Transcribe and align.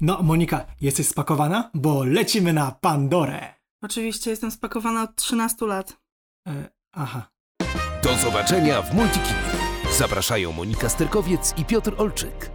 No, 0.00 0.22
Monika, 0.22 0.66
jesteś 0.80 1.06
spakowana? 1.06 1.70
Bo 1.74 2.04
lecimy 2.04 2.52
na 2.52 2.70
Pandorę. 2.80 3.54
Oczywiście 3.82 4.30
jestem 4.30 4.50
spakowana 4.50 5.02
od 5.02 5.16
13 5.16 5.66
lat. 5.66 5.96
E, 6.48 6.68
aha. 6.92 7.30
Do 8.02 8.14
zobaczenia 8.14 8.82
w 8.82 8.94
Multikinie. 8.94 9.50
Zapraszają 9.98 10.52
Monika 10.52 10.88
Sterkowiec 10.88 11.54
i 11.58 11.64
Piotr 11.64 11.92
Olczyk. 11.98 12.50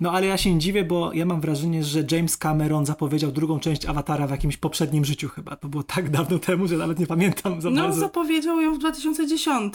No 0.00 0.12
ale 0.12 0.26
ja 0.26 0.36
się 0.36 0.54
nie 0.54 0.60
dziwię, 0.60 0.84
bo 0.84 1.12
ja 1.12 1.26
mam 1.26 1.40
wrażenie, 1.40 1.84
że 1.84 2.04
James 2.10 2.36
Cameron 2.36 2.86
zapowiedział 2.86 3.32
drugą 3.32 3.60
część 3.60 3.86
Awatara 3.86 4.26
w 4.26 4.30
jakimś 4.30 4.56
poprzednim 4.56 5.04
życiu 5.04 5.28
chyba. 5.28 5.56
To 5.56 5.68
było 5.68 5.82
tak 5.82 6.10
dawno 6.10 6.38
temu, 6.38 6.66
że 6.68 6.76
nawet 6.76 6.98
nie 6.98 7.06
pamiętam 7.06 7.60
za 7.60 7.70
No, 7.70 7.82
bardzo. 7.82 8.00
zapowiedział 8.00 8.60
ją 8.60 8.74
w 8.74 8.78
2010 8.78 9.74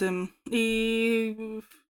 i 0.52 1.36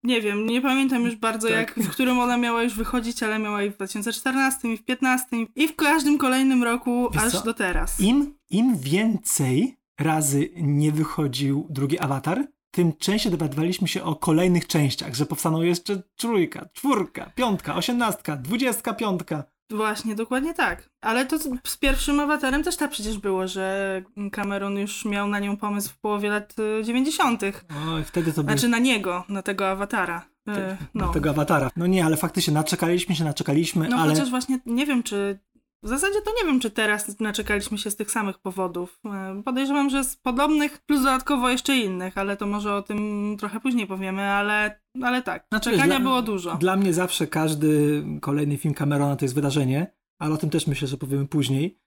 nie 0.06 0.22
wiem, 0.22 0.46
nie 0.46 0.62
pamiętam 0.62 1.04
już 1.04 1.16
bardzo 1.16 1.48
Tak. 1.48 1.58
jak, 1.58 1.76
w 1.76 1.90
którym 1.90 2.20
ona 2.20 2.38
miała 2.38 2.64
już 2.64 2.74
wychodzić, 2.76 3.24
ale 3.24 3.40
miała 3.40 3.64
i 3.64 3.70
w 3.70 3.74
2014, 3.76 4.58
i 4.74 4.78
w 4.78 4.84
2015, 4.84 5.28
i 5.56 5.68
w 5.68 5.76
każdym 5.76 6.18
kolejnym 6.18 6.64
roku, 6.64 7.10
Wiesz 7.14 7.24
aż 7.24 7.32
co? 7.32 7.42
do 7.44 7.54
teraz. 7.54 8.00
Im, 8.00 8.36
Im 8.50 8.78
więcej 8.78 9.78
razy 10.00 10.50
nie 10.56 10.92
wychodził 10.92 11.68
drugi 11.70 12.00
Awatar, 12.00 12.48
tym 12.72 12.94
częściej 12.94 13.32
dowiadywaliśmy 13.32 13.88
się 13.88 14.04
o 14.04 14.16
kolejnych 14.16 14.68
częściach, 14.68 15.16
że 15.16 15.26
powstaną 15.26 15.62
jeszcze 15.62 16.02
trójka, 16.16 16.70
czwórka, 16.74 17.32
piątka, 17.36 17.76
osiemnastka, 17.76 18.38
dwudziestka 18.38 18.94
piątka. 18.94 19.44
Właśnie, 19.70 20.16
dokładnie 20.16 20.54
tak. 20.54 20.90
Ale 21.02 21.26
to 21.26 21.38
z- 21.38 21.78
pierwszym 21.78 22.20
awatarem 22.20 22.64
też 22.64 22.78
tak 22.78 22.92
przecież 22.92 23.18
było, 23.18 23.48
że 23.48 24.02
Cameron 24.32 24.78
już 24.78 25.06
miał 25.06 25.28
na 25.28 25.40
nią 25.40 25.58
pomysł 25.58 25.90
w 25.90 25.98
połowie 25.98 26.30
lat 26.30 26.56
y, 26.80 26.84
90. 26.84 27.42
Oj, 27.90 28.04
wtedy 28.04 28.34
to 28.34 28.44
był 28.44 28.52
Znaczy 28.52 28.68
na 28.68 28.80
niego, 28.80 29.24
na 29.30 29.42
tego 29.42 29.70
awatara. 29.70 30.26
Y, 30.50 30.78
no. 30.94 31.06
No, 31.06 31.14
tego 31.14 31.30
Awatara. 31.30 31.70
No 31.76 31.88
nie, 31.88 32.06
ale 32.06 32.18
faktycznie 32.18 32.54
naczekaliśmy 32.54 33.16
się, 33.16 33.24
naczekaliśmy, 33.24 33.90
no 33.90 33.98
ale... 33.98 34.14
chociaż 34.14 34.30
właśnie 34.30 34.60
nie 34.66 34.86
wiem, 34.86 35.04
czy. 35.04 35.40
W 35.84 35.88
zasadzie 35.88 36.22
to 36.22 36.32
nie 36.42 36.52
wiem, 36.52 36.60
czy 36.60 36.72
teraz 36.72 37.20
naczekaliśmy 37.20 37.78
się 37.78 37.92
z 37.92 37.96
tych 37.96 38.12
samych 38.12 38.40
powodów. 38.40 39.00
Y, 39.40 39.44
Podejrzewam, 39.44 39.90
że 39.90 40.04
z 40.04 40.16
podobnych, 40.16 40.82
plus 40.86 41.00
dodatkowo 41.00 41.50
jeszcze 41.50 41.78
innych, 41.78 42.18
ale 42.18 42.38
to 42.38 42.46
może 42.48 42.76
o 42.76 42.82
tym 42.82 43.36
trochę 43.40 43.60
później 43.60 43.88
powiemy, 43.88 44.22
ale, 44.22 44.80
ale 45.04 45.22
tak. 45.22 45.46
Znaczy, 45.50 45.72
czekania 45.72 45.88
dla- 45.96 46.00
było 46.00 46.22
dużo. 46.22 46.56
Dla 46.56 46.76
mnie 46.76 46.94
zawsze 46.94 47.28
każdy 47.28 48.04
kolejny 48.22 48.58
film 48.58 48.74
Camerona 48.74 49.16
to 49.16 49.26
jest 49.26 49.36
wydarzenie, 49.36 49.88
ale 50.20 50.34
o 50.34 50.38
tym 50.38 50.50
też 50.50 50.68
myślę, 50.68 50.88
że 50.88 50.98
powiemy 50.98 51.28
później. 51.28 51.80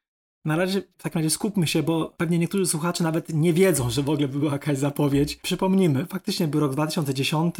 Na 0.45 0.57
razie 0.57 0.83
w 0.99 1.03
takim 1.03 1.19
razie 1.19 1.31
skupmy 1.31 1.67
się, 1.67 1.83
bo 1.83 2.15
pewnie 2.17 2.39
niektórzy 2.39 2.67
słuchacze 2.67 3.05
nawet 3.05 3.35
nie 3.35 3.53
wiedzą, 3.53 3.91
że 3.91 4.03
w 4.03 4.11
ogóle 4.11 4.29
była 4.29 4.53
jakaś 4.53 4.79
zapowiedź. 4.79 5.37
Przypomnijmy, 5.37 6.07
faktycznie 6.07 6.49
był 6.49 6.61
rok 6.61 6.73
2010, 6.73 7.55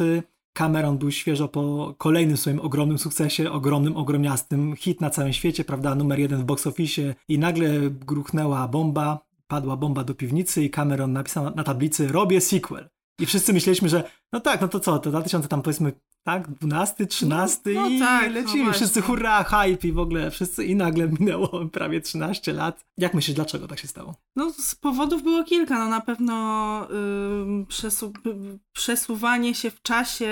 Cameron 0.53 0.97
był 0.97 1.11
świeżo 1.11 1.47
po 1.47 1.95
kolejnym 1.97 2.37
swoim 2.37 2.59
ogromnym 2.59 2.97
sukcesie, 2.97 3.51
ogromnym, 3.51 3.97
ogromniastym, 3.97 4.75
hit 4.75 5.01
na 5.01 5.09
całym 5.09 5.33
świecie, 5.33 5.63
prawda, 5.63 5.95
numer 5.95 6.19
jeden 6.19 6.39
w 6.39 6.43
box 6.43 6.67
office 6.67 7.15
i 7.27 7.39
nagle 7.39 7.69
gruchnęła 7.89 8.67
bomba, 8.67 9.19
padła 9.47 9.77
bomba 9.77 10.03
do 10.03 10.15
piwnicy 10.15 10.63
i 10.63 10.69
Cameron 10.69 11.13
napisał 11.13 11.55
na, 11.55 11.63
tablicy 11.63 12.07
robię 12.07 12.41
sequel. 12.41 12.89
I 13.19 13.25
wszyscy 13.25 13.53
myśleliśmy, 13.53 13.89
że 13.89 14.03
no 14.33 14.39
tak, 14.39 14.61
no 14.61 14.67
to 14.67 14.79
co, 14.79 14.99
to 14.99 15.09
2000 15.09 15.47
tam 15.47 15.61
powiedzmy, 15.61 15.93
tak, 16.29 16.49
12, 16.51 17.05
13 17.07 17.59
No, 17.73 17.81
no 17.81 17.87
i 17.89 17.99
tak, 17.99 18.27
no 18.27 18.33
lecimy, 18.33 18.63
właśnie. 18.63 18.73
wszyscy 18.73 19.01
hurra, 19.01 19.43
hype 19.43 19.87
i 19.87 19.91
w 19.91 19.99
ogóle 19.99 20.31
wszyscy 20.31 20.65
i 20.65 20.75
nagle 20.75 21.07
minęło 21.19 21.65
prawie 21.71 22.01
13 22.01 22.53
lat. 22.53 22.85
Jak 22.97 23.13
myślisz, 23.13 23.35
dlaczego 23.35 23.67
tak 23.67 23.79
się 23.79 23.87
stało? 23.87 24.15
No, 24.35 24.51
z 24.57 24.75
powodów 24.75 25.23
było 25.23 25.43
kilka. 25.43 25.79
No, 25.79 25.89
na 25.89 26.01
pewno 26.01 26.33
ym, 26.91 27.65
przesu 27.65 28.13
y, 28.27 28.59
przesuwanie 28.73 29.55
się 29.55 29.71
w 29.71 29.81
czasie 29.81 30.27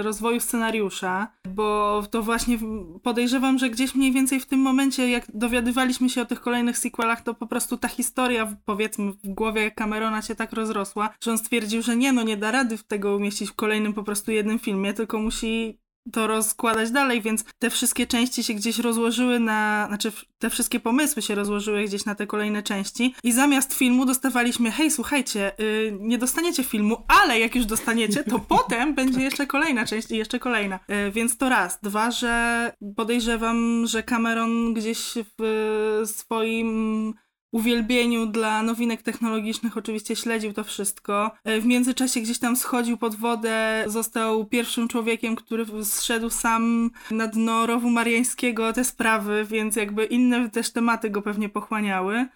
y, 0.00 0.02
rozwoju 0.02 0.40
scenariusza, 0.40 1.28
bo 1.48 2.02
to 2.10 2.22
właśnie 2.22 2.58
w- 2.58 3.00
podejrzewam, 3.02 3.58
że 3.58 3.70
gdzieś 3.70 3.94
mniej 3.94 4.12
więcej 4.12 4.40
w 4.40 4.46
tym 4.46 4.60
momencie, 4.60 5.10
jak 5.10 5.24
dowiadywaliśmy 5.34 6.08
się 6.10 6.22
o 6.22 6.24
tych 6.24 6.40
kolejnych 6.40 6.78
sequelach, 6.78 7.22
to 7.22 7.34
po 7.34 7.46
prostu 7.46 7.76
ta 7.76 7.88
historia, 7.88 8.46
w- 8.46 8.56
powiedzmy, 8.64 9.12
w 9.12 9.28
głowie 9.28 9.70
Camerona 9.70 10.22
się 10.22 10.34
tak 10.34 10.52
rozrosła, 10.52 11.10
że 11.24 11.30
on 11.30 11.38
stwierdził, 11.38 11.82
że 11.82 11.96
nie, 11.96 12.12
no 12.12 12.22
nie 12.22 12.36
da 12.36 12.50
rady 12.50 12.78
tego 12.88 13.16
umieścić 13.16 13.50
w 13.50 13.54
kolejnym 13.54 13.92
po 13.92 14.02
prostu 14.02 14.30
jednym 14.30 14.58
filmie, 14.58 14.94
tylko 14.94 15.18
musi 15.30 15.80
to 16.12 16.26
rozkładać 16.26 16.90
dalej, 16.90 17.22
więc 17.22 17.44
te 17.58 17.70
wszystkie 17.70 18.06
części 18.06 18.44
się 18.44 18.54
gdzieś 18.54 18.78
rozłożyły 18.78 19.40
na, 19.40 19.84
znaczy 19.88 20.12
te 20.38 20.50
wszystkie 20.50 20.80
pomysły 20.80 21.22
się 21.22 21.34
rozłożyły 21.34 21.84
gdzieś 21.84 22.04
na 22.04 22.14
te 22.14 22.26
kolejne 22.26 22.62
części 22.62 23.14
i 23.24 23.32
zamiast 23.32 23.74
filmu 23.74 24.06
dostawaliśmy, 24.06 24.70
hej, 24.70 24.90
słuchajcie, 24.90 25.52
y, 25.60 25.96
nie 26.00 26.18
dostaniecie 26.18 26.64
filmu, 26.64 27.04
ale 27.22 27.40
jak 27.40 27.54
już 27.54 27.66
dostaniecie, 27.66 28.24
to 28.24 28.38
potem 28.56 28.94
będzie 28.94 29.20
jeszcze 29.20 29.46
kolejna 29.46 29.86
część 29.86 30.10
i 30.10 30.16
jeszcze 30.16 30.38
kolejna. 30.38 30.80
Y, 31.08 31.10
więc 31.10 31.36
to 31.36 31.48
raz. 31.48 31.78
Dwa, 31.82 32.10
że 32.10 32.72
podejrzewam, 32.96 33.86
że 33.86 34.02
Cameron 34.02 34.74
gdzieś 34.74 35.14
w 35.38 36.02
swoim 36.04 37.14
uwielbieniu 37.52 38.26
dla 38.26 38.62
nowinek 38.62 39.02
technologicznych 39.02 39.76
oczywiście 39.76 40.16
śledził 40.16 40.52
to 40.52 40.64
wszystko. 40.64 41.30
E, 41.44 41.60
W 41.60 41.66
międzyczasie 41.66 42.20
gdzieś 42.20 42.38
tam 42.38 42.56
schodził 42.56 42.96
pod 42.96 43.14
wodę, 43.14 43.84
został 43.86 44.44
pierwszym 44.44 44.88
człowiekiem, 44.88 45.36
który 45.36 45.66
zszedł 45.84 46.30
sam 46.30 46.90
na 47.10 47.26
dno 47.26 47.66
rowu 47.66 47.90
mariańskiego 47.90 48.72
te 48.72 48.84
sprawy, 48.84 49.44
więc 49.44 49.76
jakby 49.76 50.04
inne 50.04 50.50
też 50.50 50.70
tematy 50.70 51.10
go 51.10 51.22
pewnie 51.22 51.48
pochłaniały. 51.48 52.26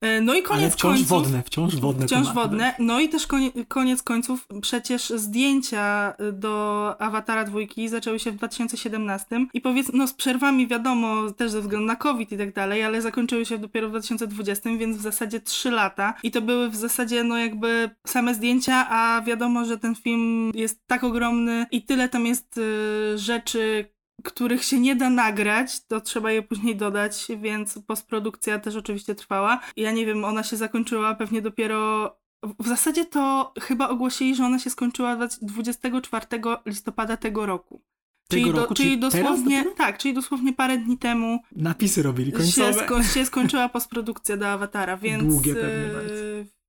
E, 0.00 0.20
No 0.20 0.34
i 0.34 0.42
koniec 0.42 0.62
Ale 0.62 0.70
wciąż 0.70 0.92
końców... 0.92 1.08
wodne, 1.08 1.42
wciąż 1.42 1.76
wodne 1.76 2.06
Wciąż 2.06 2.20
tematy, 2.28 2.34
wodne. 2.34 2.64
tak. 2.64 2.78
No 2.78 3.00
i 3.00 3.08
też 3.08 3.26
konie, 3.26 3.50
koniec 3.68 4.02
końców 4.02 4.46
przecież 4.62 5.10
zdjęcia 5.10 6.14
do 6.32 6.94
Awatara 7.00 7.44
dwójki 7.44 7.88
zaczęły 7.88 8.18
się 8.18 8.32
w 8.32 8.36
2017 8.36 9.46
i 9.54 9.60
powiedz, 9.60 9.90
no 9.92 10.06
z 10.06 10.12
przerwami 10.14 10.66
wiadomo, 10.66 11.30
też 11.30 11.50
ze 11.50 11.60
względu 11.60 11.86
na 11.86 11.96
COVID 11.96 12.32
i 12.32 12.38
tak 12.38 12.54
dalej, 12.54 12.82
ale 12.82 13.02
zakończyły 13.02 13.46
się 13.46 13.58
dopiero 13.58 13.86
w 13.88 13.90
2020, 13.90 14.70
więc 14.78 14.96
w 14.96 15.00
zasadzie 15.00 15.40
3 15.40 15.70
lata 15.70 16.14
i 16.22 16.30
to 16.30 16.40
były 16.42 16.70
w 16.70 16.76
zasadzie 16.76 17.24
no 17.24 17.38
jakby 17.38 17.90
same 18.06 18.34
zdjęcia, 18.34 18.86
a 18.90 19.22
wiadomo, 19.26 19.64
że 19.64 19.78
ten 19.78 19.94
film 19.94 20.52
jest 20.54 20.80
tak 20.86 21.04
ogromny 21.04 21.66
i 21.70 21.82
tyle 21.84 22.08
tam 22.08 22.26
jest 22.26 22.58
y, 22.58 23.18
rzeczy, 23.18 23.84
których 24.24 24.64
się 24.64 24.80
nie 24.80 24.96
da 24.96 25.10
nagrać, 25.10 25.84
to 25.86 26.00
trzeba 26.00 26.32
je 26.32 26.42
później 26.42 26.76
dodać, 26.76 27.26
więc 27.40 27.78
postprodukcja 27.86 28.58
też 28.58 28.76
oczywiście 28.76 29.14
trwała. 29.14 29.60
Ja 29.76 29.92
nie 29.92 30.06
wiem, 30.06 30.24
ona 30.24 30.42
się 30.42 30.56
zakończyła 30.56 31.14
pewnie 31.14 31.42
dopiero. 31.42 32.10
W 32.58 32.68
zasadzie 32.68 33.04
to 33.04 33.52
chyba 33.60 33.88
ogłosili, 33.88 34.34
że 34.34 34.44
ona 34.44 34.58
się 34.58 34.70
skończyła 34.70 35.16
24 35.42 36.26
listopada 36.66 37.16
tego 37.16 37.46
roku. 37.46 37.82
Tego 38.28 38.42
czyli, 38.44 38.52
roku? 38.52 38.74
czyli 38.74 38.98
dosłownie, 38.98 39.64
tak, 39.76 39.98
czyli 39.98 40.14
dosłownie 40.14 40.52
parę 40.52 40.78
dni 40.78 40.98
temu 40.98 41.38
Napisy 41.52 42.02
robili 42.02 42.30
się, 42.30 42.36
końcowe. 42.36 42.72
sko- 42.86 43.02
się 43.02 43.24
skończyła 43.26 43.68
postprodukcja 43.68 44.36
do 44.36 44.48
Awatara, 44.48 44.96
więc. 44.96 45.24
Długie 45.24 45.54
pewnie 45.54 45.94
bardzo. 45.94 46.14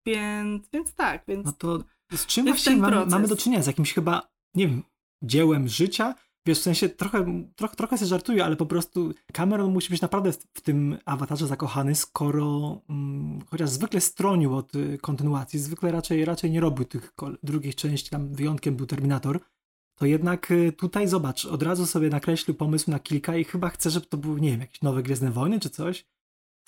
Więc, 0.06 0.70
więc 0.74 0.94
tak, 0.94 1.24
więc. 1.28 1.46
No 1.46 1.52
to 1.52 1.84
z 2.14 2.26
czym 2.26 2.46
ten 2.66 2.80
mamy, 2.80 3.06
mamy 3.06 3.28
do 3.28 3.38
czynienia? 3.38 3.64
Z 3.64 3.68
jakimś 3.68 3.94
chyba, 3.94 4.32
nie 4.56 4.68
wiem, 4.68 4.84
dziełem 5.24 5.68
życia? 5.68 6.16
Wiesz, 6.46 6.60
w 6.60 6.62
sensie 6.62 6.90
trochę, 6.90 7.46
trochę, 7.56 7.76
trochę 7.76 7.98
się 7.98 8.06
żartuję, 8.06 8.46
ale 8.46 8.56
po 8.56 8.66
prostu 8.66 9.14
Cameron 9.34 9.74
musi 9.74 9.90
być 9.90 10.02
naprawdę 10.02 10.32
w, 10.32 10.62
tym 10.62 10.98
awatarze 11.06 11.48
zakochany, 11.48 11.96
skoro 11.96 12.82
mm, 12.90 13.40
chociaż 13.50 13.70
zwykle 13.70 14.02
stronił 14.02 14.56
od 14.56 14.76
y, 14.76 14.98
kontynuacji, 15.02 15.60
zwykle 15.60 15.92
raczej, 15.92 16.26
raczej 16.26 16.52
nie 16.52 16.60
robił 16.60 16.86
tych 16.86 17.14
drugich 17.44 17.76
części, 17.76 18.10
tam 18.10 18.34
wyjątkiem 18.34 18.76
był 18.76 18.86
Terminator, 18.86 19.40
to 19.96 20.06
jednak 20.06 20.52
y, 20.52 20.72
tutaj 20.72 21.08
zobacz, 21.08 21.46
od 21.46 21.64
razu 21.64 21.86
sobie 21.86 22.10
nakreślił 22.10 22.58
pomysł 22.58 22.92
na 22.92 23.00
kilka 23.00 23.38
i 23.38 23.44
chyba 23.44 23.70
chce, 23.70 23.90
żeby 23.90 24.06
to 24.06 24.18
były, 24.18 24.42
nie 24.42 24.52
wiem, 24.52 24.60
jakieś 24.60 24.82
nowe 24.82 25.04
Gwiezdne 25.04 25.32
Wojny 25.32 25.60
czy 25.60 25.70
coś. 25.70 26.06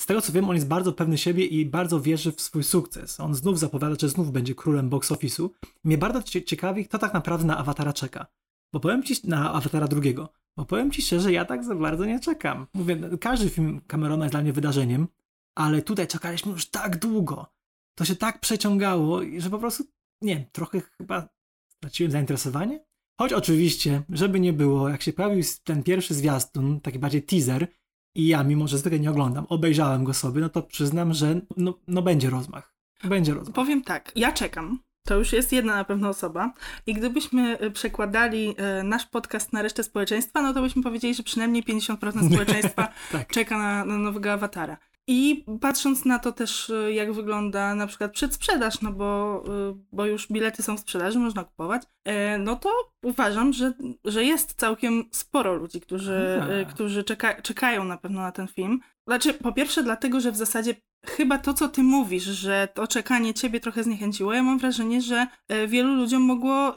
Z 0.01 0.05
tego 0.05 0.21
co 0.21 0.31
wiem, 0.31 0.49
on 0.49 0.55
jest 0.55 0.67
bardzo 0.67 0.93
pewny 0.93 1.17
siebie 1.17 1.45
i 1.45 1.65
bardzo 1.65 2.01
wierzy 2.01 2.31
w 2.31 2.41
swój 2.41 2.63
sukces. 2.63 3.19
On 3.19 3.35
znów 3.35 3.59
zapowiada, 3.59 3.95
że 3.99 4.09
znów 4.09 4.31
będzie 4.31 4.55
królem 4.55 4.89
box 4.89 5.11
office'u. 5.11 5.49
Mnie 5.83 5.97
bardzo 5.97 6.23
cie- 6.23 6.43
ciekawi, 6.43 6.85
kto 6.85 6.97
tak 6.99 7.13
naprawdę 7.13 7.45
na 7.45 7.57
Awatara 7.57 7.93
czeka. 7.93 8.27
Bo 8.73 8.79
powiem 8.79 9.03
ci, 9.03 9.15
na 9.23 9.53
Awatara 9.53 9.87
drugiego, 9.87 10.29
bo 10.57 10.65
powiem 10.65 10.91
ci 10.91 11.01
szczerze, 11.01 11.31
ja 11.31 11.45
tak 11.45 11.63
za 11.63 11.75
bardzo 11.75 12.05
nie 12.05 12.19
czekam. 12.19 12.67
Mówię, 12.73 12.97
każdy 13.21 13.49
film 13.49 13.81
Camerona 13.87 14.25
jest 14.25 14.33
dla 14.33 14.41
mnie 14.41 14.53
wydarzeniem, 14.53 15.07
ale 15.55 15.81
tutaj 15.81 16.07
czekaliśmy 16.07 16.51
już 16.51 16.69
tak 16.69 16.99
długo. 16.99 17.47
To 17.95 18.05
się 18.05 18.15
tak 18.15 18.39
przeciągało, 18.39 19.19
że 19.37 19.49
po 19.49 19.59
prostu, 19.59 19.83
nie 20.21 20.45
trochę 20.51 20.81
chyba 20.81 21.29
straciłem 21.67 22.11
zainteresowanie. 22.11 22.85
Choć 23.19 23.33
oczywiście, 23.33 24.03
żeby 24.09 24.39
nie 24.39 24.53
było, 24.53 24.89
jak 24.89 25.01
się 25.01 25.13
pojawił 25.13 25.43
ten 25.63 25.83
pierwszy 25.83 26.13
zwiastun, 26.13 26.81
taki 26.81 26.99
bardziej 26.99 27.23
teaser, 27.23 27.67
i 28.15 28.27
ja, 28.27 28.43
mimo 28.43 28.67
że 28.67 28.77
zwykle 28.77 28.99
nie 28.99 29.11
oglądam, 29.11 29.45
obejrzałem 29.49 30.03
go 30.03 30.13
sobie, 30.13 30.41
no 30.41 30.49
to 30.49 30.63
przyznam, 30.63 31.13
że 31.13 31.41
no, 31.57 31.79
no 31.87 32.01
będzie 32.01 32.29
rozmach. 32.29 32.75
Będzie 33.03 33.33
rozmach. 33.33 33.55
Powiem 33.55 33.83
tak, 33.83 34.11
ja 34.15 34.31
czekam. 34.31 34.79
To 35.05 35.15
już 35.15 35.33
jest 35.33 35.51
jedna 35.51 35.75
na 35.75 35.83
pewno 35.83 36.09
osoba. 36.09 36.53
I 36.85 36.93
gdybyśmy 36.93 37.63
y, 37.63 37.71
przekładali 37.71 38.55
y, 38.79 38.83
nasz 38.83 39.05
podcast 39.05 39.53
na 39.53 39.61
resztę 39.61 39.83
społeczeństwa, 39.83 40.41
no 40.41 40.53
to 40.53 40.61
byśmy 40.61 40.83
powiedzieli, 40.83 41.13
że 41.15 41.23
przynajmniej 41.23 41.63
50% 41.63 42.27
społeczeństwa 42.31 42.93
Tak. 43.11 43.27
czeka 43.27 43.57
na, 43.57 43.85
na 43.85 43.97
nowego 43.97 44.31
awatara. 44.31 44.77
I 45.07 45.45
patrząc 45.61 46.05
na 46.05 46.19
to 46.19 46.31
też, 46.31 46.69
y, 46.69 46.93
jak 46.93 47.13
wygląda 47.13 47.75
na 47.75 47.87
przykład 47.87 48.11
przedsprzedaż, 48.11 48.81
no 48.81 48.91
bo, 48.91 49.43
bo 49.91 50.05
już 50.05 50.27
bilety 50.27 50.63
są 50.63 50.77
w 50.77 50.79
sprzedaży, 50.79 51.19
można 51.19 51.43
kupować, 51.43 51.81
e, 52.05 52.37
no 52.37 52.55
to 52.55 52.69
uważam, 53.03 53.53
że, 53.53 53.73
że 54.05 54.23
jest 54.23 54.53
całkiem 54.53 55.03
sporo 55.11 55.53
ludzi, 55.53 55.81
którzy, 55.81 56.39
Aha. 56.41 56.73
którzy 56.73 57.03
czeka, 57.03 57.41
czekają 57.41 57.83
na 57.83 57.97
pewno 57.97 58.21
na 58.21 58.31
ten 58.31 58.47
film. 58.47 58.79
Znaczy, 59.07 59.33
po 59.33 59.51
pierwsze 59.51 59.83
dlatego, 59.83 60.19
że 60.19 60.31
w 60.31 60.37
zasadzie 60.37 60.75
chyba 61.05 61.37
to, 61.37 61.53
co 61.53 61.69
ty 61.69 61.83
mówisz, 61.83 62.23
że 62.23 62.67
to 62.73 62.87
czekanie 62.87 63.33
ciebie 63.33 63.59
trochę 63.59 63.83
zniechęciło, 63.83 64.33
ja 64.33 64.43
mam 64.43 64.59
wrażenie, 64.59 65.01
że 65.01 65.27
e, 65.47 65.67
wielu 65.67 65.95
ludziom 65.95 66.21
mogło 66.21 66.75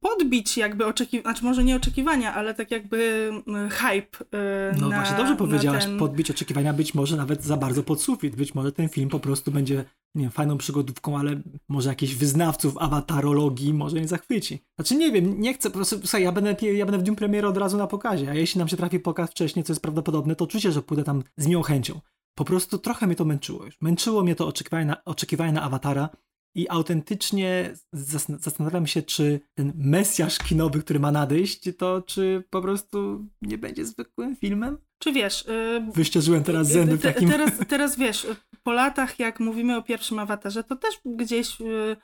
podbić 0.00 0.56
jakby 0.56 0.86
oczekiwania, 0.86 1.22
znaczy 1.22 1.44
może 1.44 1.64
nie 1.64 1.76
oczekiwania, 1.76 2.34
ale 2.34 2.54
tak 2.54 2.70
jakby 2.70 3.30
y, 3.66 3.70
hype 3.70 4.24
y, 4.24 4.80
No 4.80 4.88
na, 4.88 4.96
właśnie, 4.96 5.16
dobrze 5.16 5.36
powiedziałaś, 5.36 5.84
ten... 5.84 5.98
podbić 5.98 6.30
oczekiwania 6.30 6.72
być 6.72 6.94
może 6.94 7.16
nawet 7.16 7.44
za 7.44 7.56
bardzo 7.56 7.82
pod 7.82 8.02
sufit. 8.02 8.36
Być 8.36 8.54
może 8.54 8.72
ten 8.72 8.88
film 8.88 9.08
po 9.08 9.20
prostu 9.20 9.50
będzie, 9.50 9.84
nie 10.14 10.22
wiem, 10.22 10.30
fajną 10.30 10.58
przygodówką, 10.58 11.18
ale 11.18 11.40
może 11.68 11.88
jakichś 11.88 12.14
wyznawców 12.14 12.74
awatarologii 12.78 13.74
może 13.74 14.00
nie 14.00 14.08
zachwyci. 14.08 14.58
Znaczy 14.76 14.96
nie 14.96 15.12
wiem, 15.12 15.40
nie 15.40 15.54
chcę, 15.54 15.70
po 15.70 15.76
prostu, 15.76 15.98
słuchaj, 15.98 16.22
ja 16.22 16.32
będę, 16.32 16.72
ja 16.72 16.86
będę 16.86 16.98
w 16.98 17.02
dniu 17.02 17.16
premiery 17.16 17.48
od 17.48 17.56
razu 17.56 17.76
na 17.76 17.86
pokazie, 17.86 18.30
a 18.30 18.34
jeśli 18.34 18.58
nam 18.58 18.68
się 18.68 18.76
trafi 18.76 19.00
pokaz 19.00 19.30
wcześniej, 19.30 19.64
co 19.64 19.72
jest 19.72 19.82
prawdopodobne, 19.82 20.36
to 20.36 20.44
oczywiście, 20.44 20.72
że 20.72 20.82
pójdę 20.82 21.04
tam 21.04 21.22
z 21.36 21.46
miłą 21.46 21.62
chęcią. 21.62 22.00
Po 22.38 22.44
prostu 22.44 22.78
trochę 22.78 23.06
mnie 23.06 23.16
to 23.16 23.24
męczyło 23.24 23.64
już. 23.64 23.80
Męczyło 23.80 24.22
mnie 24.22 24.34
to 24.34 24.46
oczekiwanie 24.46 24.84
na, 24.84 25.04
oczekiwanie 25.04 25.52
na 25.52 25.62
awatara 25.62 26.08
i 26.54 26.68
autentycznie 26.68 27.74
zas- 27.94 28.38
zastanawiam 28.40 28.86
się, 28.86 29.02
czy 29.02 29.40
ten 29.54 29.72
mesjasz 29.76 30.38
kinowy, 30.38 30.80
który 30.80 31.00
ma 31.00 31.12
nadejść, 31.12 31.76
to 31.78 32.02
czy 32.02 32.44
po 32.50 32.62
prostu 32.62 33.26
nie 33.42 33.58
będzie 33.58 33.86
zwykłym 33.86 34.36
filmem? 34.36 34.78
Czy 34.98 35.12
wiesz... 35.12 35.46
y, 35.46 35.86
Wyścierzyłem 35.94 36.44
teraz 36.44 36.68
zęby 36.68 36.96
w 36.96 37.02
takim... 37.02 37.28
Teraz, 37.30 37.50
teraz 37.68 37.96
wiesz, 37.96 38.26
po 38.62 38.72
latach, 38.72 39.18
jak 39.18 39.40
mówimy 39.40 39.76
o 39.76 39.82
pierwszym 39.82 40.18
awatarze, 40.18 40.64
to 40.64 40.76
też 40.76 40.94
gdzieś 41.04 41.60
y, 41.60 41.96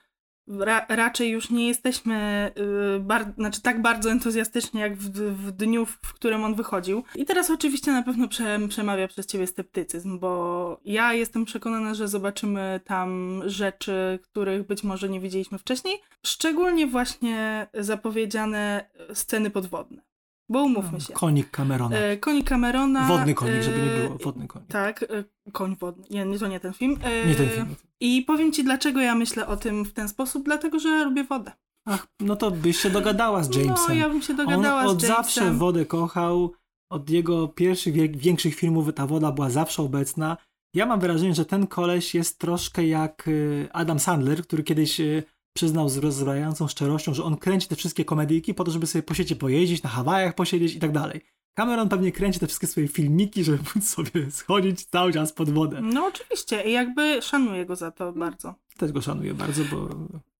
ra, 0.49 0.87
raczej 0.89 1.31
już 1.31 1.51
nie 1.51 1.69
jesteśmy 1.69 2.51
y, 2.97 3.01
bar, 3.01 3.35
znaczy 3.39 3.63
tak 3.63 3.83
bardzo 3.83 4.11
entuzjastyczni, 4.11 4.81
jak 4.81 4.97
w, 4.97 5.11
w 5.11 5.53
dniu, 5.53 5.87
w 5.87 6.15
którym 6.15 6.45
on 6.45 6.55
wychodził. 6.55 7.05
I 7.15 7.25
teraz 7.25 7.51
oczywiście 7.51 7.93
na 7.93 8.03
pewno 8.03 8.29
prze, 8.29 8.59
przemawia 8.69 9.09
przez 9.09 9.27
ciebie 9.27 9.47
sceptycyzm, 9.47 10.19
bo 10.19 10.81
ja 10.85 11.13
jestem 11.13 11.45
przekonana, 11.45 11.95
że 11.95 12.09
zobaczymy 12.09 12.81
tam 12.85 13.43
rzeczy, 13.47 14.19
których 14.23 14.67
być 14.67 14.85
może 14.85 15.09
nie 15.09 15.21
widzieliśmy 15.21 15.59
wcześniej. 15.59 15.99
Szczególnie 16.27 16.87
właśnie 16.87 17.67
zapowiedziane 17.75 18.91
sceny 19.15 19.51
podwodne. 19.51 20.03
Bo 20.49 20.63
umówmy 20.63 21.01
się. 21.01 21.13
Konik 21.13 21.51
Camerona. 21.51 21.97
E, 21.97 22.17
Konik 22.17 22.49
Camerona. 22.49 23.07
Wodny 23.09 23.35
konik, 23.35 23.63
żeby 23.63 23.79
nie 23.79 23.93
e, 23.93 23.99
było. 23.99 24.19
Wodny 24.19 24.47
konik. 24.47 24.69
Tak, 24.69 25.03
e, 25.03 25.25
koń 25.53 25.77
wodny. 25.81 26.05
Nie, 26.11 26.25
nie, 26.25 26.39
to 26.39 26.47
nie 26.47 26.61
ten 26.61 26.73
film. 26.73 26.99
Nie 27.27 27.35
ten 27.35 27.49
film. 27.49 27.75
I 28.05 28.23
powiem 28.23 28.53
ci, 28.53 28.65
dlaczego 28.65 29.01
ja 29.01 29.15
myślę 29.15 29.47
o 29.47 29.57
tym 29.57 29.85
w 29.85 29.93
ten 29.93 30.09
sposób. 30.09 30.45
Dlatego, 30.45 30.79
że 30.79 31.05
lubię 31.05 31.25
wodę. 31.25 31.53
Ach, 31.87 32.07
no 32.21 32.37
to 32.37 32.51
byś 32.51 32.77
się 32.81 32.91
dogadała 32.91 33.43
z 33.43 33.57
Jamesem. 33.57 33.85
No, 33.89 33.95
ja 33.95 34.09
bym 34.09 34.23
się 34.23 34.35
dogadała 34.35 34.81
On 34.81 34.89
z 34.89 34.91
od 34.91 35.03
Jamesem. 35.03 35.17
zawsze 35.17 35.53
wodę 35.53 35.87
kochał. 35.87 36.53
Od 36.93 37.11
jego 37.11 37.49
pierwszych, 37.49 38.17
większych 38.17 38.55
filmów 38.55 38.95
ta 38.95 39.07
woda 39.07 39.33
była 39.33 39.51
zawsze 39.51 39.83
obecna. 39.83 40.37
Ja 40.75 40.87
mam 40.87 41.01
wrażenie, 41.01 41.35
że 41.35 41.45
ten 41.45 41.67
koleś 41.67 42.15
jest 42.15 42.39
troszkę 42.39 42.87
jak 42.87 43.29
y, 43.29 43.69
Adam 43.73 43.99
Sandler, 43.99 44.43
który 44.43 44.63
kiedyś 44.63 45.01
y, 45.01 45.23
przyznał 45.57 45.89
z 45.89 45.97
rozbrajającą 45.97 46.69
szczerością, 46.69 47.15
że 47.15 47.25
on 47.25 47.37
kręci 47.37 47.69
te 47.69 47.77
wszystkie 47.77 48.05
komedyjki 48.05 48.55
po 48.55 48.65
to, 48.65 48.71
żeby 48.71 48.87
sobie 48.87 49.03
po 49.03 49.15
świecie 49.15 49.37
pojeździć, 49.37 49.83
na 49.83 49.91
Hawajach 49.91 50.35
posiedzieć 50.35 50.75
i 50.75 50.79
tak 50.79 50.93
dalej. 50.93 51.21
Cameron 51.55 51.89
pewnie 51.89 52.13
kręci 52.13 52.41
te 52.41 52.47
wszystkie 52.47 52.67
swoje 52.67 52.89
filmiki, 52.89 53.45
żeby 53.45 53.59
móc 53.75 53.89
sobie 53.89 54.31
schodzić 54.31 54.85
cały 54.85 55.13
czas 55.13 55.33
pod 55.33 55.51
wodę. 55.51 55.81
No 55.83 56.07
oczywiście. 56.07 56.63
I 56.63 56.73
jakby 56.73 57.23
szanuję 57.23 57.67
go 57.67 57.77
za 57.77 57.91
to 57.91 58.13
bardzo. 58.13 58.55
Też 58.79 58.93
go 58.93 59.01
szanuję 59.01 59.35
bardzo, 59.35 59.63
bo 59.65 59.89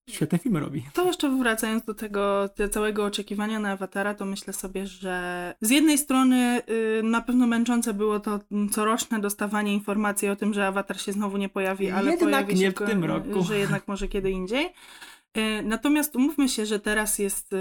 świetne 0.09 0.39
filmy 0.39 0.59
robi. 0.59 0.83
To 0.93 1.05
jeszcze 1.05 1.37
wracając 1.37 1.85
do 1.85 1.93
tego 1.93 2.49
te 2.49 2.69
całego 2.69 3.05
oczekiwania 3.05 3.59
na 3.59 3.71
awatara, 3.71 4.13
to 4.13 4.25
myślę 4.25 4.53
sobie, 4.53 4.87
że 4.87 5.55
z 5.61 5.69
jednej 5.69 5.97
strony 5.97 6.61
y, 6.69 7.03
na 7.03 7.21
pewno 7.21 7.47
męczące 7.47 7.93
było 7.93 8.19
to 8.19 8.39
mm, 8.51 8.69
coroczne 8.69 9.19
dostawanie 9.19 9.73
informacji 9.73 10.29
o 10.29 10.35
tym, 10.35 10.53
że 10.53 10.67
awatar 10.67 11.01
się 11.01 11.11
znowu 11.11 11.37
nie 11.37 11.49
pojawi, 11.49 11.91
ale 11.91 12.11
Jednak 12.11 12.29
pojawi 12.29 12.55
nie 12.55 12.71
w 12.71 12.75
tym 12.75 13.03
roku. 13.03 13.43
że 13.43 13.57
jednak 13.59 13.87
może 13.87 14.07
kiedy 14.07 14.31
indziej. 14.31 14.65
Y, 15.37 15.63
Natomiast 15.63 16.15
umówmy 16.15 16.49
się, 16.49 16.65
że 16.65 16.79
teraz 16.79 17.19
jest 17.19 17.55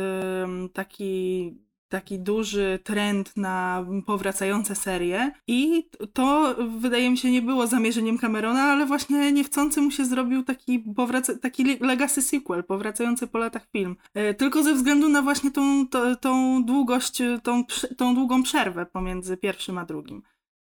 taki 0.72 1.54
taki 1.94 2.18
duży 2.18 2.78
trend 2.84 3.36
na 3.36 3.86
powracające 4.06 4.74
serie 4.74 5.32
i 5.46 5.88
to 6.12 6.54
wydaje 6.78 7.10
mi 7.10 7.18
się 7.18 7.30
nie 7.30 7.42
było 7.42 7.66
zamierzeniem 7.66 8.18
Camerona, 8.18 8.62
ale 8.62 8.86
właśnie 8.86 9.32
niechcący 9.32 9.80
mu 9.80 9.90
się 9.90 10.04
zrobił 10.04 10.42
taki, 10.42 10.80
powraca- 10.80 11.38
taki 11.38 11.64
le- 11.64 11.86
legacy 11.86 12.22
sequel, 12.22 12.64
powracający 12.64 13.26
po 13.26 13.38
latach 13.38 13.66
film. 13.72 13.96
E, 14.14 14.34
Tylko 14.34 14.62
ze 14.62 14.74
względu 14.74 15.08
na 15.08 15.22
właśnie 15.22 15.50
tą, 15.50 15.88
to, 15.88 16.16
tą 16.16 16.64
długość, 16.64 17.22
tą, 17.42 17.64
tą 17.96 18.14
długą 18.14 18.42
przerwę 18.42 18.86
pomiędzy 18.86 19.36
pierwszym 19.36 19.78
a 19.78 19.84
drugim. 19.84 20.22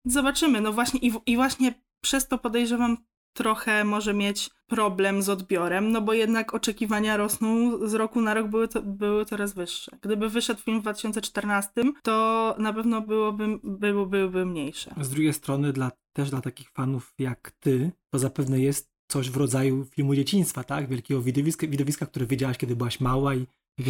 Zobaczymy, 0.05 0.61
no 0.61 0.73
właśnie 0.73 1.01
i, 1.01 1.13
i 1.27 1.37
właśnie 1.37 1.75
przez 2.01 2.29
to 2.29 2.39
podejrzewam 2.39 2.97
trochę 3.35 3.85
może 3.85 4.15
mieć 4.15 4.51
problem 4.67 5.23
z 5.23 5.29
odbiorem, 5.29 5.93
no 5.93 6.01
bo 6.01 6.13
jednak 6.13 6.55
oczekiwania 6.55 7.17
rosną 7.17 7.79
z 7.89 7.95
roku 7.95 8.21
na 8.21 8.35
rok, 8.35 8.49
były, 8.49 8.69
to, 8.69 8.83
były 8.83 9.25
coraz 9.25 9.55
wyższe. 9.55 9.99
Gdyby 10.03 10.29
wyszedł 10.29 10.61
film 10.61 10.79
w 10.79 10.83
2014, 10.83 11.71
to 12.03 12.55
na 12.59 12.73
pewno 12.73 13.01
byłoby, 13.01 13.59
było, 13.65 14.07
byłyby 14.07 14.47
mniejsze. 14.47 14.95
Z 15.01 15.11
drugiej 15.11 15.33
strony, 15.33 15.73
dla, 15.73 15.91
też 16.13 16.31
dla 16.31 16.41
takich 16.41 16.71
fanów 16.71 17.15
jak 17.19 17.51
ty, 17.51 17.93
to 18.11 18.19
zapewne 18.19 18.61
jest 18.61 18.95
coś 19.09 19.31
w 19.31 19.37
rodzaju 19.37 19.85
filmu 19.85 20.15
dzieciństwa, 20.15 20.65
tak? 20.65 20.89
Wielkiego 20.89 21.23
widowiska, 21.23 21.67
widowiska 21.67 22.07
które 22.07 22.27
widziałaś, 22.27 22.59
kiedy 22.59 22.77
byłaś 22.77 23.01
mała 23.01 23.35
i 23.35 23.47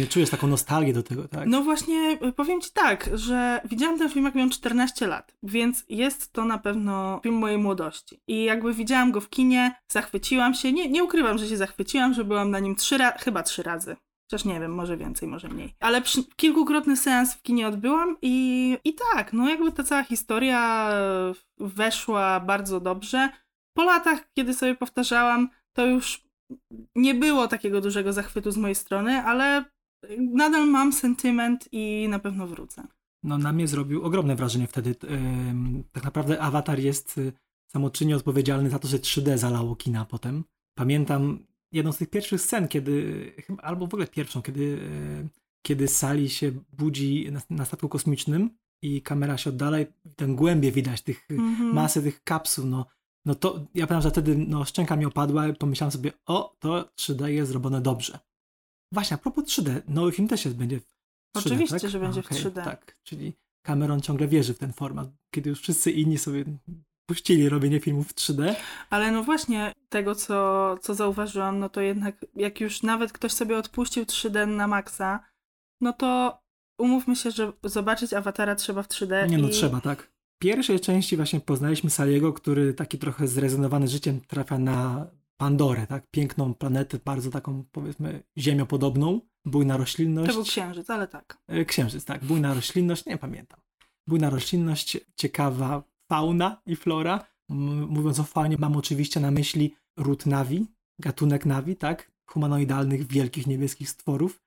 czujesz 0.09 0.29
taką 0.29 0.47
nostalgię 0.47 0.93
do 0.93 1.03
tego, 1.03 1.27
tak? 1.27 1.47
No 1.47 1.61
właśnie, 1.61 2.17
y, 2.27 2.31
powiem 2.31 2.61
ci 2.61 2.71
tak, 2.73 3.09
że 3.13 3.61
widziałam 3.65 3.99
ten 3.99 4.09
film 4.09 4.25
jak 4.25 4.35
miałam 4.35 4.49
14 4.49 5.07
lat, 5.07 5.33
więc 5.43 5.85
jest 5.89 6.33
to 6.33 6.45
na 6.45 6.57
pewno 6.57 7.19
film 7.23 7.35
mojej 7.35 7.57
młodości. 7.57 8.21
I 8.27 8.43
jakby 8.43 8.73
widziałam 8.73 9.11
go 9.11 9.21
w 9.21 9.29
kinie, 9.29 9.75
zachwyciłam 9.91 10.53
się, 10.53 10.71
nie, 10.71 10.89
nie 10.89 11.03
ukrywam, 11.03 11.37
że 11.37 11.47
się 11.47 11.57
zachwyciłam, 11.57 12.13
że 12.13 12.23
byłam 12.23 12.51
na 12.51 12.59
nim 12.59 12.75
trzy 12.75 12.97
razy, 12.97 13.17
chyba 13.19 13.43
trzy 13.43 13.63
razy. 13.63 13.95
Chociaż 14.25 14.45
nie 14.45 14.59
wiem, 14.59 14.75
może 14.75 14.97
więcej, 14.97 15.27
może 15.27 15.47
mniej. 15.47 15.75
Ale 15.79 16.01
przy, 16.01 16.23
kilkukrotny 16.35 16.97
seans 16.97 17.35
w 17.35 17.41
kinie 17.41 17.67
odbyłam 17.67 18.17
i, 18.21 18.77
i 18.83 18.93
tak, 18.93 19.33
no 19.33 19.49
jakby 19.49 19.71
ta 19.71 19.83
cała 19.83 20.03
historia 20.03 20.89
e, 20.91 21.33
weszła 21.57 22.39
bardzo 22.39 22.79
dobrze. 22.79 23.29
Po 23.73 23.83
latach, 23.83 24.19
kiedy 24.33 24.53
sobie 24.53 24.75
powtarzałam, 24.75 25.49
to 25.73 25.85
już 25.85 26.25
nie 26.95 27.13
było 27.13 27.47
takiego 27.47 27.81
dużego 27.81 28.13
zachwytu 28.13 28.51
z 28.51 28.57
mojej 28.57 28.75
strony, 28.75 29.23
ale 29.23 29.65
nadal 30.19 30.67
mam 30.67 30.93
sentyment 30.93 31.69
i 31.71 32.07
na 32.09 32.19
pewno 32.19 32.47
wrócę. 32.47 32.87
No 33.23 33.37
na 33.37 33.53
mnie 33.53 33.67
zrobił 33.67 34.03
ogromne 34.03 34.35
wrażenie 34.35 34.67
wtedy. 34.67 34.95
Tak 35.91 36.03
naprawdę 36.03 36.41
Avatar 36.41 36.79
jest 36.79 37.17
y, 37.17 37.33
samoczynnie 37.67 38.15
odpowiedzialny 38.15 38.69
za 38.69 38.79
to, 38.79 38.87
że 38.87 38.97
3D 38.97 39.37
zalało 39.37 39.75
kina 39.75 40.05
potem. 40.05 40.43
Pamiętam 40.77 41.39
jedną 41.71 41.91
z 41.91 41.97
tych 41.97 42.09
pierwszych 42.09 42.41
scen, 42.41 42.67
kiedy, 42.67 43.31
albo 43.57 43.87
w 43.87 43.93
ogóle 43.93 44.07
pierwszą, 44.07 44.41
kiedy, 44.41 44.61
y, 44.61 45.29
kiedy 45.61 45.87
Sali 45.87 46.29
się 46.29 46.51
budzi 46.73 47.31
na, 47.31 47.41
na 47.49 47.65
statku 47.65 47.89
kosmicznym 47.89 48.49
i 48.81 49.01
kamera 49.01 49.37
się 49.37 49.49
oddala 49.49 49.79
i 49.79 49.85
ten 50.15 50.35
głębie 50.35 50.71
widać 50.71 51.01
tych 51.01 51.27
Mhm. 51.29 51.73
masy 51.73 52.03
tych 52.03 52.23
kapsuł, 52.23 52.65
no, 52.65 52.85
no 53.25 53.35
to 53.35 53.65
ja 53.73 53.87
pamiętam, 53.87 54.01
że 54.01 54.11
wtedy 54.11 54.35
no, 54.35 54.65
szczęka 54.65 54.95
mi 54.95 55.05
opadła 55.05 55.47
i 55.47 55.53
pomyślałem 55.53 55.91
sobie, 55.91 56.11
o, 56.25 56.55
to 56.59 56.89
3D 56.99 57.25
jest 57.25 57.51
zrobione 57.51 57.81
dobrze. 57.81 58.19
Właśnie, 58.91 59.15
a 59.15 59.17
propos 59.17 59.45
3D, 59.45 59.81
nowy 59.87 60.11
film 60.11 60.27
też 60.27 60.45
jest, 60.45 60.57
będzie 60.57 60.79
w 60.79 60.83
3D, 60.83 61.45
Oczywiście, 61.45 61.79
tak? 61.79 61.89
że 61.89 61.99
będzie 61.99 62.23
w 62.23 62.25
Okej, 62.25 62.37
3D. 62.37 62.63
Tak, 62.63 62.97
czyli 63.03 63.33
Cameron 63.65 64.01
ciągle 64.01 64.27
wierzy 64.27 64.53
w 64.53 64.57
ten 64.57 64.73
format, 64.73 65.09
kiedy 65.35 65.49
już 65.49 65.61
wszyscy 65.61 65.91
inni 65.91 66.17
sobie 66.17 66.45
puścili 67.09 67.49
robienie 67.49 67.79
filmów 67.79 68.07
w 68.07 68.15
3D. 68.15 68.55
Ale 68.89 69.11
no 69.11 69.23
właśnie, 69.23 69.73
tego 69.89 70.15
co, 70.15 70.77
co 70.81 70.95
zauważyłam, 70.95 71.59
no 71.59 71.69
to 71.69 71.81
jednak 71.81 72.25
jak 72.35 72.61
już 72.61 72.83
nawet 72.83 73.11
ktoś 73.11 73.31
sobie 73.31 73.57
odpuścił 73.57 74.03
3D 74.03 74.47
na 74.47 74.67
maksa, 74.67 75.19
no 75.81 75.93
to 75.93 76.39
umówmy 76.79 77.15
się, 77.15 77.31
że 77.31 77.53
zobaczyć 77.63 78.13
awatara 78.13 78.55
trzeba 78.55 78.83
w 78.83 78.87
3D. 78.87 79.29
Nie 79.29 79.37
no, 79.37 79.47
i... 79.47 79.51
trzeba, 79.51 79.81
tak. 79.81 80.01
W 80.35 80.39
pierwszej 80.41 80.79
części 80.79 81.15
właśnie 81.15 81.39
poznaliśmy 81.39 81.89
Saliego, 81.89 82.33
który 82.33 82.73
taki 82.73 82.97
trochę 82.97 83.27
zrezonowany 83.27 83.87
życiem 83.87 84.21
trafia 84.21 84.57
na 84.57 85.07
Pandorę, 85.37 85.87
tak? 85.87 86.03
Piękną 86.11 86.53
planetę, 86.53 86.99
bardzo 87.05 87.31
taką 87.31 87.63
powiedzmy 87.71 88.23
ziemiopodobną, 88.37 89.21
bójna 89.45 89.77
roślinność. 89.77 90.27
To 90.29 90.33
był 90.35 90.43
księżyc, 90.43 90.89
ale 90.89 91.07
tak. 91.07 91.37
E, 91.47 91.65
Księżyc, 91.65 92.05
tak. 92.05 92.25
Bujna 92.25 92.53
roślinność, 92.53 93.05
nie 93.05 93.17
pamiętam. 93.17 93.59
Bujna 94.07 94.29
roślinność, 94.29 94.97
ciekawa 95.15 95.83
fauna 96.11 96.61
i 96.65 96.75
flora. 96.75 97.25
Mówiąc 97.49 98.19
o 98.19 98.23
faunie, 98.23 98.57
mam 98.59 98.77
oczywiście 98.77 99.19
na 99.19 99.31
myśli 99.31 99.75
ród 99.97 100.25
nawi, 100.25 100.67
gatunek 100.99 101.45
nawi, 101.45 101.75
tak? 101.75 102.11
Humanoidalnych, 102.29 103.07
wielkich, 103.07 103.47
niebieskich 103.47 103.89
stworów. 103.89 104.41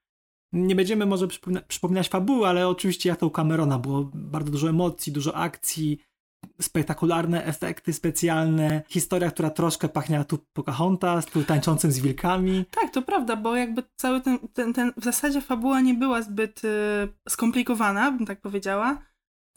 Nie 0.53 0.75
będziemy 0.75 1.05
może 1.05 1.27
przypomina- 1.27 1.61
przypominać 1.67 2.09
fabuły, 2.09 2.47
ale 2.47 2.67
oczywiście 2.67 3.09
jak 3.09 3.19
to 3.19 3.27
u 3.27 3.31
Camerona 3.31 3.79
było 3.79 4.11
bardzo 4.13 4.51
dużo 4.51 4.69
emocji, 4.69 5.11
dużo 5.13 5.35
akcji. 5.35 5.99
Spektakularne 6.61 7.45
efekty 7.45 7.93
specjalne, 7.93 8.81
historia, 8.87 9.31
która 9.31 9.49
troszkę 9.49 9.89
pachniała 9.89 10.23
tu 10.23 10.37
Pocahontas, 10.53 11.25
tu 11.25 11.43
tańczącym 11.43 11.91
z 11.91 11.99
wilkami. 11.99 12.65
Tak, 12.71 12.91
to 12.91 13.01
prawda, 13.01 13.35
bo 13.35 13.55
jakby 13.55 13.83
cały 13.95 14.21
ten, 14.21 14.39
ten, 14.53 14.73
ten 14.73 14.93
w 14.97 15.03
zasadzie 15.03 15.41
fabuła 15.41 15.81
nie 15.81 15.93
była 15.93 16.21
zbyt 16.21 16.63
y, 16.63 16.69
skomplikowana, 17.29 18.11
bym 18.11 18.25
tak 18.25 18.41
powiedziała. 18.41 18.97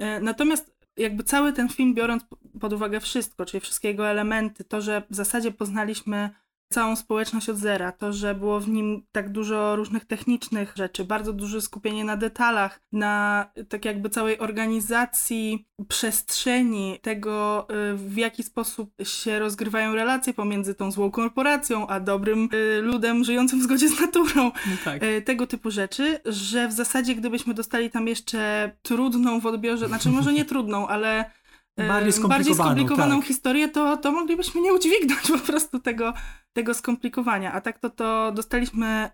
Y, 0.03 0.05
natomiast 0.21 0.73
jakby 0.97 1.25
cały 1.25 1.53
ten 1.53 1.69
film, 1.69 1.95
biorąc 1.95 2.25
pod 2.61 2.73
uwagę 2.73 3.01
wszystko, 3.01 3.45
czyli 3.45 3.61
wszystkie 3.61 3.89
jego 3.89 4.09
elementy, 4.09 4.65
to, 4.65 4.81
że 4.81 5.03
w 5.11 5.15
zasadzie 5.15 5.53
poznaliśmy 5.53 6.31
całą 6.73 6.97
społeczność 6.97 7.49
od 7.49 7.57
zera. 7.57 7.93
To, 7.93 8.13
że 8.13 8.35
było 8.35 8.61
w 8.61 8.69
nim 8.69 9.03
tak 9.13 9.33
dużo 9.33 9.77
różnych 9.77 10.05
technicznych 10.05 10.73
rzeczy, 10.77 11.05
bardzo 11.05 11.33
duże 11.33 11.61
skupienie 11.61 12.05
na 12.05 12.17
detalach, 12.17 12.81
na 12.93 13.47
tak 13.69 13.85
jakby 13.85 14.11
całej 14.11 14.39
organizacji 14.39 15.67
przestrzeni, 15.89 16.99
tego 17.03 17.67
y, 17.93 17.97
w 17.97 18.17
jaki 18.17 18.43
sposób 18.43 18.91
się 19.03 19.39
rozgrywają 19.39 19.95
relacje 19.95 20.35
pomiędzy 20.35 20.75
tą 20.75 20.91
złą 20.91 21.11
korporacją, 21.11 21.87
a 21.87 22.01
dobrym 22.01 22.49
y, 22.55 22.83
ludem 22.83 23.25
żyjącym 23.25 23.61
w 23.61 23.63
zgodzie 23.63 23.89
z 23.89 24.01
naturą. 24.01 24.45
No 24.45 24.77
tak. 24.85 25.03
Y, 25.03 25.23
tego 25.23 25.47
typu 25.47 25.71
rzeczy, 25.71 26.21
że 26.25 26.69
w 26.69 26.73
zasadzie 26.73 27.15
gdybyśmy 27.15 27.55
dostali 27.55 27.91
tam 27.91 28.09
jeszcze 28.09 28.71
trudną 28.83 29.41
w 29.41 29.47
odbiorze, 29.47 29.89
znaczy 29.89 30.09
może 30.09 30.33
nie 30.33 30.45
trudną, 30.45 30.89
ale 30.89 31.31
bardziej 31.77 32.13
skomplikowaną, 32.13 32.29
bardziej 32.29 32.55
skomplikowaną 32.55 33.17
tak. 33.17 33.29
historię, 33.29 33.69
to, 33.69 33.97
to 33.97 34.13
moglibyśmy 34.13 34.61
nie 34.61 34.75
udźwignąć 34.75 35.31
po 35.33 35.39
prostu 35.39 35.79
tego, 35.79 36.15
tego 36.53 36.75
skomplikowania. 36.75 37.53
A 37.53 37.61
tak 37.61 37.79
to, 37.79 37.91
to 37.91 38.33
dostaliśmy 38.33 38.87
e, 38.87 39.11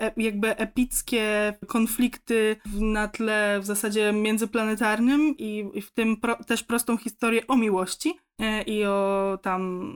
e, 0.00 0.12
jakby 0.16 0.56
epickie 0.56 1.54
konflikty 1.66 2.56
na 2.80 3.08
tle 3.08 3.60
w 3.60 3.66
zasadzie 3.66 4.12
międzyplanetarnym 4.12 5.34
i, 5.38 5.70
i 5.74 5.82
w 5.82 5.90
tym 5.90 6.16
pro, 6.16 6.44
też 6.44 6.62
prostą 6.62 6.96
historię 6.96 7.46
o 7.46 7.56
miłości 7.56 8.10
e, 8.10 8.31
i 8.66 8.84
o 8.84 9.38
tam 9.42 9.92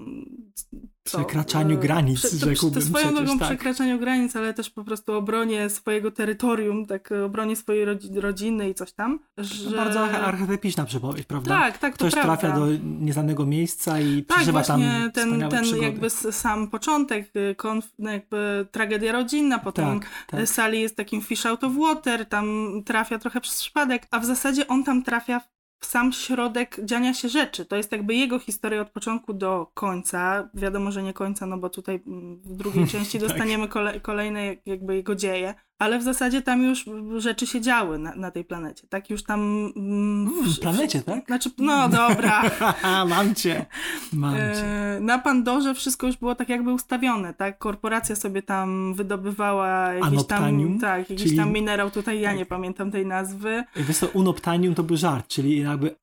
przekraczaniu 1.06 1.78
granic, 1.78 2.18
prze, 2.18 2.30
to, 2.30 2.36
rzekłbym 2.46 2.82
swoją 2.82 3.14
drogą 3.14 3.38
tak. 3.38 3.48
przekraczaniu 3.48 3.98
granic, 3.98 4.36
ale 4.36 4.54
też 4.54 4.70
po 4.70 4.84
prostu 4.84 5.12
obronie 5.12 5.70
swojego 5.70 6.10
terytorium, 6.10 6.86
tak 6.86 7.12
obronie 7.24 7.56
swojej 7.56 7.86
rodziny 8.14 8.70
i 8.70 8.74
coś 8.74 8.92
tam. 8.92 9.18
Że... 9.38 9.76
Bardzo 9.76 10.04
archetypiczna 10.04 10.84
przypowieść, 10.84 11.26
prawda? 11.26 11.50
Tak, 11.50 11.78
tak, 11.78 11.96
to 11.96 12.06
Ktoś 12.08 12.22
trafia 12.22 12.52
do 12.52 12.66
nieznanego 13.00 13.46
miejsca 13.46 14.00
i 14.00 14.22
tak, 14.22 14.36
przeżywa 14.36 14.62
tam 14.62 14.82
ten, 15.14 15.48
ten 15.50 15.62
przygody. 15.62 15.86
jakby 15.86 16.10
sam 16.10 16.68
początek, 16.68 17.36
y, 17.36 17.54
konf, 17.54 17.86
no 17.98 18.10
jakby 18.10 18.66
tragedia 18.70 19.12
rodzinna, 19.12 19.58
potem 19.58 20.00
tak, 20.00 20.10
tak. 20.26 20.48
Sally 20.48 20.76
jest 20.76 20.96
takim 20.96 21.22
fish 21.22 21.46
out 21.46 21.64
of 21.64 21.72
water, 21.76 22.26
tam 22.26 22.46
trafia 22.84 23.18
trochę 23.18 23.40
przez 23.40 23.60
przypadek, 23.60 24.06
a 24.10 24.20
w 24.20 24.24
zasadzie 24.24 24.68
on 24.68 24.84
tam 24.84 25.02
trafia 25.02 25.40
w 25.80 25.86
sam 25.86 26.12
środek 26.12 26.76
dziania 26.84 27.14
się 27.14 27.28
rzeczy. 27.28 27.64
To 27.64 27.76
jest 27.76 27.92
jakby 27.92 28.14
jego 28.14 28.38
historia 28.38 28.80
od 28.80 28.90
początku 28.90 29.32
do 29.32 29.70
końca. 29.74 30.48
Wiadomo, 30.54 30.92
że 30.92 31.02
nie 31.02 31.12
końca, 31.12 31.46
no 31.46 31.58
bo 31.58 31.70
tutaj 31.70 32.02
mm, 32.06 32.36
w 32.36 32.56
drugiej 32.56 32.86
części 32.92 33.18
tak. 33.18 33.28
dostaniemy 33.28 33.68
kole, 33.68 34.00
kolejne 34.00 34.56
jakby 34.66 34.96
jego 34.96 35.14
dzieje, 35.14 35.54
ale 35.78 35.98
w 35.98 36.02
zasadzie 36.02 36.42
tam 36.42 36.62
już 36.62 36.84
rzeczy 37.16 37.46
się 37.46 37.60
działy 37.60 37.98
na, 37.98 38.14
na 38.14 38.30
tej 38.30 38.44
planecie, 38.44 38.86
tak? 38.88 39.10
Już 39.10 39.22
tam... 39.22 39.72
Mm, 39.76 40.42
w, 40.44 40.60
planecie, 40.60 41.02
tak? 41.02 41.26
Znaczy, 41.26 41.50
no 41.58 41.88
dobra. 41.88 42.42
mam 43.08 43.34
cię, 43.34 43.66
mam 44.12 44.34
cię. 44.34 44.66
E, 44.96 45.00
na 45.00 45.18
Pandorze 45.18 45.74
wszystko 45.74 46.06
już 46.06 46.16
było 46.16 46.34
tak 46.34 46.48
jakby 46.48 46.72
ustawione, 46.72 47.34
tak? 47.34 47.58
Korporacja 47.58 48.16
sobie 48.16 48.42
tam 48.42 48.94
wydobywała 48.94 49.92
jakiś 49.92 50.08
Anoptanium, 50.08 50.70
tam, 50.70 50.80
tak, 50.80 51.10
jakiś 51.10 51.24
czyli... 51.24 51.36
tam 51.36 51.52
minerał, 51.52 51.90
tutaj 51.90 52.20
ja 52.20 52.28
tak. 52.28 52.38
nie 52.38 52.46
pamiętam 52.46 52.90
tej 52.90 53.06
nazwy. 53.06 53.64
Wiesz 53.76 53.98
co, 53.98 54.06
unoptanium 54.06 54.74
to 54.74 54.82
był 54.82 54.96
żart, 54.96 55.28
czyli 55.28 55.60
jakby 55.60 55.96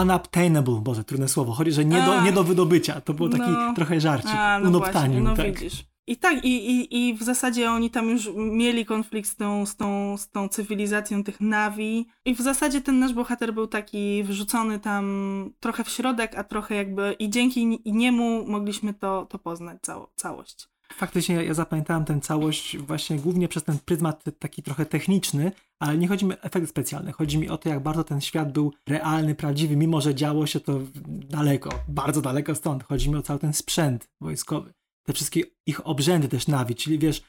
unobtainable, 0.00 0.80
boże, 0.80 1.04
trudne 1.04 1.28
słowo, 1.28 1.52
chodzi, 1.52 1.72
że 1.72 1.84
nie 1.84 2.02
do, 2.02 2.22
nie 2.22 2.32
do 2.32 2.44
wydobycia, 2.44 3.00
to 3.00 3.14
było 3.14 3.28
taki 3.28 3.50
no. 3.50 3.74
trochę 3.74 4.00
żarcik, 4.00 4.30
A, 4.34 4.58
no 4.58 4.68
unoptanium. 4.68 5.24
Właśnie, 5.24 5.44
no 5.44 5.52
tak. 5.52 5.60
widzisz. 5.60 5.91
I 6.06 6.16
tak, 6.16 6.44
i, 6.44 6.70
i, 6.70 7.08
i 7.08 7.14
w 7.14 7.22
zasadzie 7.22 7.70
oni 7.70 7.90
tam 7.90 8.10
już 8.10 8.30
mieli 8.36 8.86
konflikt 8.86 9.30
z 9.30 9.36
tą, 9.36 9.66
z, 9.66 9.76
tą, 9.76 10.16
z 10.16 10.30
tą 10.30 10.48
cywilizacją 10.48 11.24
tych 11.24 11.40
Navi. 11.40 12.06
I 12.24 12.34
w 12.34 12.40
zasadzie 12.40 12.80
ten 12.80 12.98
nasz 12.98 13.12
bohater 13.12 13.54
był 13.54 13.66
taki 13.66 14.24
wrzucony 14.24 14.80
tam 14.80 15.52
trochę 15.60 15.84
w 15.84 15.88
środek, 15.88 16.38
a 16.38 16.44
trochę 16.44 16.74
jakby 16.74 17.16
i 17.18 17.30
dzięki 17.30 17.80
niemu 17.86 18.44
mogliśmy 18.46 18.94
to, 18.94 19.26
to 19.30 19.38
poznać 19.38 19.78
cało, 19.82 20.12
całość. 20.16 20.68
Faktycznie 20.92 21.34
ja, 21.34 21.42
ja 21.42 21.54
zapamiętałem 21.54 22.04
tę 22.04 22.20
całość 22.20 22.78
właśnie 22.78 23.16
głównie 23.16 23.48
przez 23.48 23.64
ten 23.64 23.78
pryzmat 23.78 24.24
taki 24.38 24.62
trochę 24.62 24.86
techniczny, 24.86 25.52
ale 25.80 25.98
nie 25.98 26.08
chodzi 26.08 26.26
mi 26.26 26.32
o 26.32 26.42
efekty 26.42 26.66
specjalne. 26.66 27.12
Chodzi 27.12 27.38
mi 27.38 27.48
o 27.48 27.58
to, 27.58 27.68
jak 27.68 27.82
bardzo 27.82 28.04
ten 28.04 28.20
świat 28.20 28.52
był 28.52 28.72
realny, 28.88 29.34
prawdziwy, 29.34 29.76
mimo 29.76 30.00
że 30.00 30.14
działo 30.14 30.46
się 30.46 30.60
to 30.60 30.80
daleko, 31.06 31.70
bardzo 31.88 32.22
daleko 32.22 32.54
stąd. 32.54 32.84
Chodzi 32.84 33.10
mi 33.10 33.16
o 33.16 33.22
cały 33.22 33.38
ten 33.38 33.52
sprzęt 33.52 34.08
wojskowy 34.20 34.72
te 35.02 35.12
wszystkie 35.12 35.42
ich 35.66 35.86
obrzędy 35.86 36.28
też 36.28 36.48
Nawi, 36.48 36.74
czyli 36.74 36.98
wiesz, 36.98 37.22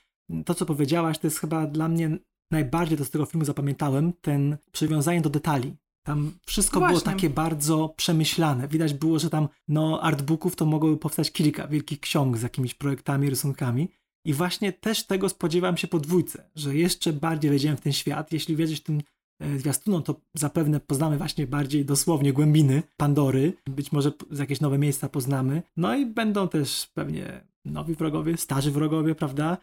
to 0.45 0.53
co 0.53 0.65
powiedziałaś, 0.65 1.17
to 1.17 1.27
jest 1.27 1.39
chyba 1.39 1.67
dla 1.67 1.87
mnie 1.89 2.17
najbardziej 2.51 2.97
to 2.97 3.05
z 3.05 3.09
tego 3.09 3.25
filmu 3.25 3.45
zapamiętałem, 3.45 4.13
ten 4.21 4.57
przywiązanie 4.71 5.21
do 5.21 5.29
detali. 5.29 5.75
Tam 6.05 6.31
wszystko 6.45 6.81
było 6.81 7.01
takie 7.01 7.29
bardzo 7.29 7.93
przemyślane. 7.97 8.67
Widać 8.67 8.93
było, 8.93 9.19
że 9.19 9.29
tam 9.29 9.47
no, 9.67 10.01
artbooków 10.01 10.55
to 10.55 10.65
mogłoby 10.65 10.97
powstać 10.97 11.31
kilka 11.31 11.67
wielkich 11.67 11.99
ksiąg 11.99 12.37
z 12.37 12.41
jakimiś 12.41 12.73
projektami, 12.73 13.29
rysunkami. 13.29 13.89
I 14.25 14.33
właśnie 14.33 14.73
też 14.73 15.05
tego 15.05 15.29
spodziewałem 15.29 15.77
się 15.77 15.87
po 15.87 15.99
dwójce, 15.99 16.49
że 16.55 16.75
jeszcze 16.75 17.13
bardziej 17.13 17.51
wejdziemy 17.51 17.77
w 17.77 17.81
ten 17.81 17.93
świat. 17.93 18.31
Jeśli 18.31 18.55
wierzyć 18.55 18.83
tym 18.83 19.01
e, 19.39 19.59
zwiastunom, 19.59 20.03
to 20.03 20.21
zapewne 20.33 20.79
poznamy 20.79 21.17
właśnie 21.17 21.47
bardziej 21.47 21.85
dosłownie 21.85 22.33
głębiny 22.33 22.83
Pandory. 22.97 23.53
Być 23.69 23.91
może 23.91 24.11
jakieś 24.31 24.61
nowe 24.61 24.77
miejsca 24.77 25.09
poznamy. 25.09 25.63
No 25.77 25.95
i 25.95 26.05
będą 26.05 26.47
też 26.47 26.87
pewnie 26.93 27.47
nowi 27.65 27.95
wrogowie, 27.95 28.37
starzy 28.37 28.71
wrogowie, 28.71 29.15
prawda? 29.15 29.57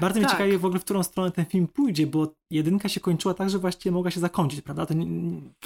Bardzo 0.00 0.20
tak. 0.20 0.22
mnie 0.22 0.30
ciekawi 0.30 0.58
w 0.58 0.64
ogóle, 0.64 0.80
w 0.80 0.84
którą 0.84 1.02
stronę 1.02 1.30
ten 1.30 1.44
film 1.44 1.68
pójdzie, 1.68 2.06
bo 2.06 2.34
jedynka 2.50 2.88
się 2.88 3.00
kończyła 3.00 3.34
tak, 3.34 3.50
że 3.50 3.58
właściwie 3.58 3.92
mogła 3.92 4.10
się 4.10 4.20
zakończyć, 4.20 4.60
prawda? 4.60 4.86
To 4.86 4.94
nie, 4.94 5.06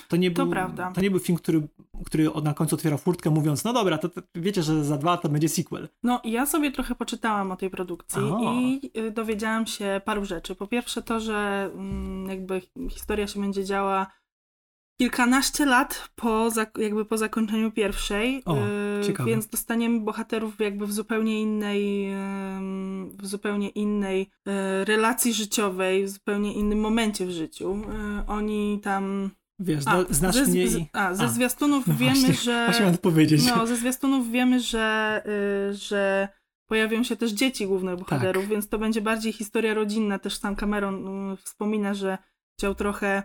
to 0.09 0.16
nie, 0.16 0.30
był, 0.30 0.50
prawda. 0.50 0.92
To 0.92 1.00
nie 1.00 1.11
był 1.11 1.20
film, 1.20 1.38
który, 1.38 1.68
który 2.06 2.30
na 2.42 2.54
końcu 2.54 2.75
otwierał 2.75 2.99
furtkę 2.99 3.30
mówiąc, 3.30 3.64
no 3.64 3.73
dobra, 3.73 3.99
to, 3.99 4.09
to 4.09 4.20
wiecie, 4.35 4.62
że 4.62 4.85
za 4.85 4.99
dwa 4.99 5.16
to 5.16 5.28
będzie 5.28 5.49
sequel. 5.49 5.88
No 6.02 6.20
ja 6.25 6.47
sobie 6.47 6.73
trochę 6.73 6.94
poczytałam 6.94 7.52
o 7.52 7.56
tej 7.56 7.70
produkcji 7.70 8.23
o. 8.23 8.52
i 8.52 8.90
y, 8.97 9.11
dowiedziałam 9.11 9.66
się 9.66 10.00
paru 10.04 10.25
rzeczy. 10.25 10.54
Po 10.54 10.66
pierwsze 10.66 11.02
to, 11.02 11.20
że 11.20 11.70
mm, 11.75 12.28
jakby 12.28 12.62
historia 12.90 13.26
się 13.26 13.40
będzie 13.40 13.64
działa 13.64 14.06
kilkanaście 15.00 15.66
lat 15.66 16.11
po, 16.16 16.49
jakby 16.78 17.04
po 17.04 17.19
zakończeniu 17.19 17.71
pierwszej, 17.73 18.42
o, 18.45 18.57
yy, 18.57 19.26
więc 19.26 19.47
dostaniemy 19.47 20.00
bohaterów 20.00 20.61
jakby 20.61 20.87
w 20.87 20.92
zupełnie 20.92 21.40
innej 21.40 22.12
w 23.19 23.26
zupełnie 23.26 23.69
innej 23.69 24.30
yy, 24.47 24.85
relacji 24.85 25.35
życiowej, 25.35 26.04
w 26.04 26.09
zupełnie 26.09 26.54
innym 26.54 26.80
momencie 26.80 27.26
w 27.26 27.30
życiu. 27.30 27.76
Yy, 27.76 28.26
oni 28.26 28.80
tam 28.83 29.30
Wiesz, 29.59 29.85
a, 29.87 30.04
znasz 30.11 30.35
ze, 30.35 30.47
mnie 30.47 30.64
i... 30.64 30.87
A, 30.92 31.14
ze 31.14 31.25
a, 31.25 31.28
zwiastunów 31.28 31.87
no 31.87 31.95
wiemy, 31.95 32.14
właśnie, 32.14 32.35
że... 32.35 32.64
Właśnie 32.64 32.85
miałem 32.85 32.99
powiedzieć. 32.99 33.47
No, 33.47 33.66
ze 33.66 33.76
zwiastunów 33.76 34.30
wiemy, 34.30 34.61
że, 34.61 35.23
y, 35.71 35.75
że 35.75 36.28
pojawią 36.66 37.02
się 37.02 37.16
też 37.16 37.30
dzieci 37.30 37.66
głównych 37.66 37.97
bohaterów, 37.97 38.42
tak. 38.42 38.50
więc 38.50 38.69
to 38.69 38.78
będzie 38.78 39.00
bardziej 39.00 39.33
historia 39.33 39.75
rodzinna. 39.75 40.19
Też 40.19 40.37
sam 40.37 40.57
Cameron 40.57 41.30
y, 41.33 41.37
wspomina, 41.37 41.95
że 41.95 42.19
chciał 42.59 42.75
trochę 42.75 43.23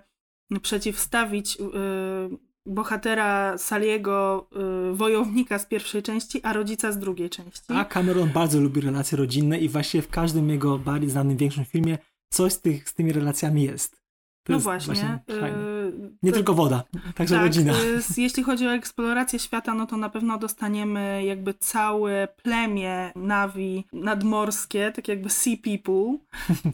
przeciwstawić 0.61 1.59
yy, 1.59 2.37
bohatera 2.65 3.57
Saliego, 3.57 4.49
yy, 4.89 4.95
wojownika 4.95 5.59
z 5.59 5.65
pierwszej 5.65 6.03
części, 6.03 6.39
a 6.43 6.53
rodzica 6.53 6.91
z 6.91 6.99
drugiej 6.99 7.29
części. 7.29 7.65
A 7.67 7.85
Cameron 7.85 8.29
bardzo 8.29 8.59
lubi 8.59 8.81
relacje 8.81 9.17
rodzinne 9.17 9.59
i 9.59 9.69
właśnie 9.69 10.01
w 10.01 10.09
każdym 10.09 10.49
jego 10.49 10.79
bardziej 10.79 11.09
znanym, 11.09 11.37
większym 11.37 11.65
filmie 11.65 11.97
coś 12.29 12.53
z, 12.53 12.61
tych, 12.61 12.89
z 12.89 12.93
tymi 12.93 13.11
relacjami 13.11 13.63
jest. 13.63 14.04
To 14.45 14.53
no 14.53 14.59
właśnie. 14.59 14.93
właśnie 14.93 15.19
yy, 15.27 16.09
Nie 16.23 16.31
to, 16.31 16.35
tylko 16.35 16.53
woda, 16.53 16.83
także 17.15 17.35
tak, 17.35 17.43
rodzina. 17.43 17.73
Y, 17.73 18.01
jeśli 18.21 18.43
chodzi 18.43 18.67
o 18.67 18.73
eksplorację 18.73 19.39
świata, 19.39 19.73
no 19.73 19.85
to 19.85 19.97
na 19.97 20.09
pewno 20.09 20.37
dostaniemy 20.37 21.23
jakby 21.25 21.53
całe 21.53 22.27
plemię 22.43 23.11
nawi 23.15 23.85
nadmorskie, 23.93 24.91
tak 24.95 25.07
jakby 25.07 25.29
sea 25.29 25.55
people, 25.63 26.17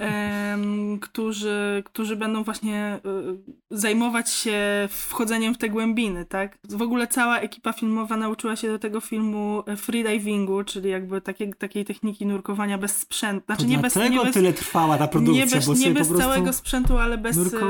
którzy, 1.01 1.83
którzy 1.85 2.15
będą 2.15 2.43
właśnie 2.43 2.99
y, 3.05 3.77
zajmować 3.77 4.31
się 4.31 4.59
wchodzeniem 4.89 5.53
w 5.53 5.57
te 5.57 5.69
głębiny, 5.69 6.25
tak? 6.25 6.57
W 6.69 6.81
ogóle 6.81 7.07
cała 7.07 7.39
ekipa 7.39 7.73
filmowa 7.73 8.17
nauczyła 8.17 8.55
się 8.55 8.67
do 8.67 8.79
tego 8.79 8.99
filmu 8.99 9.63
freedivingu, 9.77 10.63
czyli 10.63 10.89
jakby 10.89 11.21
takie, 11.21 11.53
takiej 11.53 11.85
techniki 11.85 12.25
nurkowania 12.25 12.77
bez 12.77 12.95
sprzętu. 12.97 13.45
Znaczy 13.45 13.61
to 13.61 13.69
nie 13.69 13.77
bez, 13.77 13.95
nie 13.95 14.23
bez, 14.23 14.33
tyle 14.33 14.53
trwała 14.53 14.97
ta 14.97 15.07
produkcja, 15.07 15.45
nie 15.45 15.51
bez, 15.51 15.65
bo 15.65 15.73
nie 15.73 15.91
bez 15.91 16.07
prostu... 16.07 16.23
całego 16.23 16.53
sprzętu, 16.53 16.97
ale 16.97 17.17
bez 17.17 17.37
E, 17.37 17.61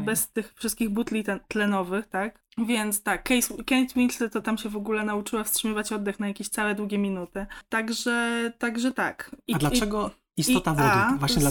bez 0.00 0.28
tych 0.32 0.54
wszystkich 0.54 0.90
butli 0.90 1.24
tlenowych, 1.48 2.06
tak? 2.06 2.40
Więc 2.58 3.02
tak, 3.02 3.22
Kate, 3.66 3.94
Winslet 3.96 4.32
to 4.32 4.40
tam 4.42 4.58
się 4.58 4.68
w 4.68 4.76
ogóle 4.76 5.04
nauczyła 5.04 5.44
wstrzymywać 5.44 5.92
oddech 5.92 6.20
na 6.20 6.28
jakieś 6.28 6.48
całe 6.48 6.74
długie 6.74 6.98
minuty. 6.98 7.46
Także, 7.68 8.52
także 8.58 8.92
tak. 8.92 9.36
I, 9.46 9.54
A 9.54 9.58
dlaczego 9.58 10.10
istota 10.36 10.72
I 10.72 10.74
wody. 10.74 10.88
A, 10.88 11.16
Właśnie 11.18 11.42
dla... 11.42 11.50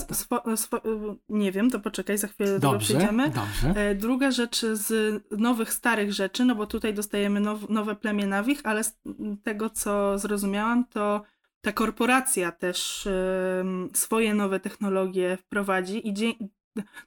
nie 1.30 1.52
wiem, 1.52 1.72
to 1.72 1.80
poczekaj, 1.80 2.18
za 2.18 2.28
chwilę 2.28 2.50
do 2.50 2.60
tego 2.60 2.72
Dobrze, 2.72 2.94
przejdziemy. 2.94 3.30
dobrze. 3.30 3.82
E, 3.82 3.96
Druga 3.96 4.32
rzecz 4.32 4.66
z 4.74 5.24
nowych, 5.32 5.74
starych 5.74 6.14
rzeczy, 6.14 6.46
no 6.46 6.56
bo 6.56 6.66
tutaj 6.68 6.94
dostajemy 6.94 7.40
now, 7.40 7.70
nowe 7.70 7.96
plemię 7.96 8.28
Nawich, 8.28 8.62
ale 8.64 8.84
z 8.84 8.98
tego, 9.44 9.70
co 9.70 10.18
zrozumiałam, 10.18 10.86
to 10.86 11.22
ta 11.62 11.72
korporacja 11.72 12.52
też 12.52 13.08
swoje 13.94 14.34
nowe 14.34 14.60
technologie 14.60 15.38
wprowadzi 15.38 16.08
i 16.08 16.14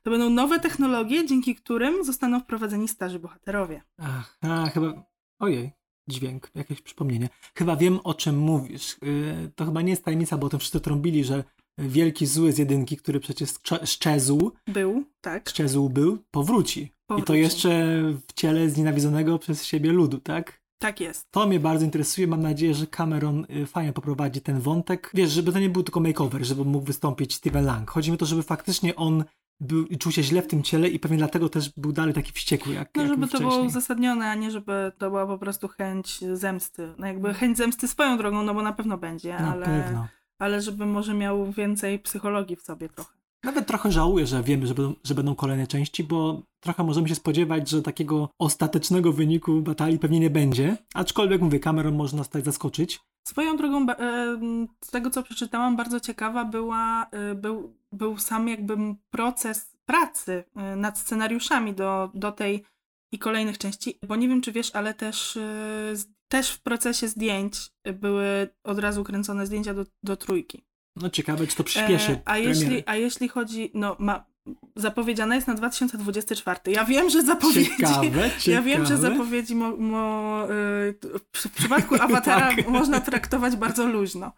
to 0.03 0.11
będą 0.11 0.31
nowe 0.31 0.61
technologie, 0.61 1.27
dzięki 1.27 1.55
którym 1.55 2.05
zostaną 2.05 2.41
wprowadzeni 2.41 2.89
starzy 2.89 3.19
bohaterowie. 3.19 3.83
Ach, 3.99 4.39
a, 4.43 4.67
chyba. 4.67 5.05
Ojej, 5.39 5.71
dźwięk, 6.09 6.51
jakieś 6.55 6.81
przypomnienie. 6.83 7.29
Chyba 7.59 7.77
wiem, 7.77 7.99
o 8.05 8.15
czym 8.15 8.39
mówisz. 8.39 8.97
Yy, 9.03 9.51
to 9.57 9.65
chyba 9.65 9.83
nie 9.83 9.91
jest 9.91 10.05
tajemnica, 10.05 10.39
bo 10.39 10.47
o 10.47 10.51
tym 10.51 10.61
wszyscy 10.61 10.81
trąbili, 10.81 11.25
że 11.25 11.45
wielki 11.79 12.27
zły 12.27 12.53
z 12.53 12.59
jedynki, 12.59 12.97
który 12.97 13.21
przecież 13.21 13.51
szcze- 13.51 13.87
szczezł, 13.87 14.53
Był, 14.67 15.05
tak? 15.21 15.49
szczezł 15.49 15.89
był, 15.89 16.19
powróci. 16.31 16.81
I 16.83 16.89
to 16.89 17.17
Powróci. 17.17 17.41
jeszcze 17.41 18.03
w 18.29 18.33
ciele 18.35 18.71
znienawidzonego 18.71 19.39
przez 19.39 19.65
siebie 19.65 19.93
ludu, 19.93 20.19
tak? 20.19 20.63
Tak 20.79 21.01
jest. 21.01 21.31
To 21.31 21.47
mnie 21.47 21.61
bardzo 21.61 21.85
interesuje. 21.85 22.27
Mam 22.27 22.43
nadzieję, 22.43 22.75
że 22.75 22.87
Cameron 22.87 23.47
y, 23.51 23.67
fajnie 23.67 23.93
poprowadzi 23.93 24.41
ten 24.41 24.61
wątek. 24.61 25.11
Wiesz, 25.15 25.31
żeby 25.31 25.53
to 25.53 25.59
nie 25.61 25.69
był 25.71 25.83
tylko 25.83 26.01
makeover, 26.01 26.45
żeby 26.45 26.65
mógł 26.65 26.87
wystąpić 26.87 27.35
Steven 27.35 27.65
Lang. 27.65 27.91
Chodzi 27.91 28.11
mi 28.11 28.15
o 28.15 28.19
to, 28.19 28.27
żeby 28.27 28.43
faktycznie 28.43 28.97
on 28.97 29.25
był, 29.63 29.87
czuł 29.99 30.13
się 30.13 30.23
źle 30.23 30.43
w 30.43 30.47
tym 30.47 30.63
ciele 30.63 30.89
i 30.89 30.99
pewnie 30.99 31.19
dlatego 31.19 31.49
też 31.49 31.71
był 31.77 31.93
dalej 31.93 32.15
taki 32.15 32.33
wściekły, 32.33 32.75
jak, 32.75 32.91
No, 32.97 33.03
jak 33.03 33.11
żeby 33.11 33.23
to 33.23 33.29
wcześniej. 33.29 33.51
było 33.51 33.63
uzasadnione, 33.63 34.31
a 34.31 34.35
nie 34.35 34.51
żeby 34.51 34.93
to 34.99 35.11
była 35.11 35.27
po 35.27 35.39
prostu 35.39 35.69
chęć 35.69 36.21
zemsty. 36.33 36.95
No 36.99 37.07
jakby 37.07 37.35
chęć 37.35 37.57
zemsty 37.59 37.89
swoją 37.89 38.19
drogą, 38.19 38.43
no 38.43 38.55
bo 38.55 38.63
na 38.63 38.73
pewno 38.73 38.99
będzie, 38.99 39.33
Na 39.33 39.53
ale, 39.53 39.67
pewno. 39.67 40.09
ale 40.39 40.61
żeby 40.63 40.87
może 40.87 41.15
miał 41.15 41.53
więcej 41.53 41.99
psychologii 41.99 42.57
w 42.57 42.63
sobie 42.63 42.89
trochę. 42.89 43.11
Nawet 43.45 43.67
trochę 43.67 43.93
żałuję, 43.93 44.27
że 44.27 44.43
wiemy, 44.43 44.67
że 44.67 44.75
będą, 44.75 44.95
że 45.05 45.15
będą 45.15 45.35
kolejne 45.35 45.67
części, 45.67 46.05
bo 46.05 46.43
trochę 46.61 46.85
możemy 46.85 47.09
się 47.09 47.15
spodziewać, 47.15 47.69
że 47.69 47.83
takiego 47.83 48.29
ostatecznego 48.39 49.13
wyniku 49.13 49.63
batalii 49.63 49.99
pewnie 49.99 50.21
nie 50.21 50.31
będzie. 50.31 50.77
Aczkolwiek 50.95 51.41
mówię, 51.41 51.61
Cameron 51.61 51.97
może 51.97 52.17
nas 52.17 52.27
tutaj 52.29 52.43
zaskoczyć. 52.43 53.01
Swoją 53.29 53.57
drogą, 53.57 53.87
z 54.85 54.91
tego 54.91 55.11
co 55.11 55.23
przeczytałam, 55.23 55.77
bardzo 55.77 56.01
ciekawa 56.01 56.45
była, 56.45 57.07
y, 57.31 57.35
był, 57.35 57.77
był 57.93 58.19
sam 58.19 58.49
jakby 58.49 58.77
proces 59.11 59.77
pracy 59.87 60.45
y, 60.73 60.77
nad 60.77 60.99
scenariuszami 60.99 61.75
do, 61.75 62.11
do 62.15 62.33
tej 62.33 62.65
i 63.13 63.19
kolejnych 63.19 63.59
części, 63.59 63.99
bo 64.09 64.17
nie 64.17 64.29
wiem 64.29 64.41
czy 64.41 64.53
wiesz, 64.53 64.71
ale 64.75 64.95
też, 64.95 65.37
y, 65.37 65.95
też 66.29 66.51
w 66.51 66.63
procesie 66.63 67.09
zdjęć 67.09 67.71
były 67.95 68.49
od 68.65 68.79
razu 68.79 69.05
kręcone 69.05 69.47
zdjęcia 69.47 69.75
do, 69.75 69.85
do 70.03 70.17
trójki. 70.17 70.65
No 70.97 71.11
ciekawe, 71.11 71.47
czy 71.47 71.57
to 71.57 71.65
przyspieszy 71.65 72.13
E, 72.13 72.21
a, 72.25 72.33
premierę. 72.33 72.49
jeśli, 72.51 72.83
a 72.87 72.97
jeśli 72.97 73.29
chodzi, 73.29 73.71
no 73.75 73.97
ma, 73.99 74.25
zapowiedziana 74.77 75.35
jest 75.35 75.47
na 75.47 75.55
2024. 75.55 76.61
Ja 76.67 76.85
wiem, 76.85 77.11
że 77.11 77.23
zapowiedzi... 77.23 77.71
Ciekawe, 77.71 78.03
ciekawe. 78.03 78.31
Ja 78.53 78.63
wiem, 78.63 78.87
że 78.87 78.97
zapowiedzi 78.97 79.55
mo, 79.55 79.77
mo, 79.77 80.45
y, 80.45 80.49
w, 81.33 81.49
przypadku 81.53 81.95
Awatara 81.95 82.51
Tak. 82.57 82.69
można 82.69 83.01
traktować 83.01 83.57
bardzo 83.57 83.87
luźno. 83.87 84.33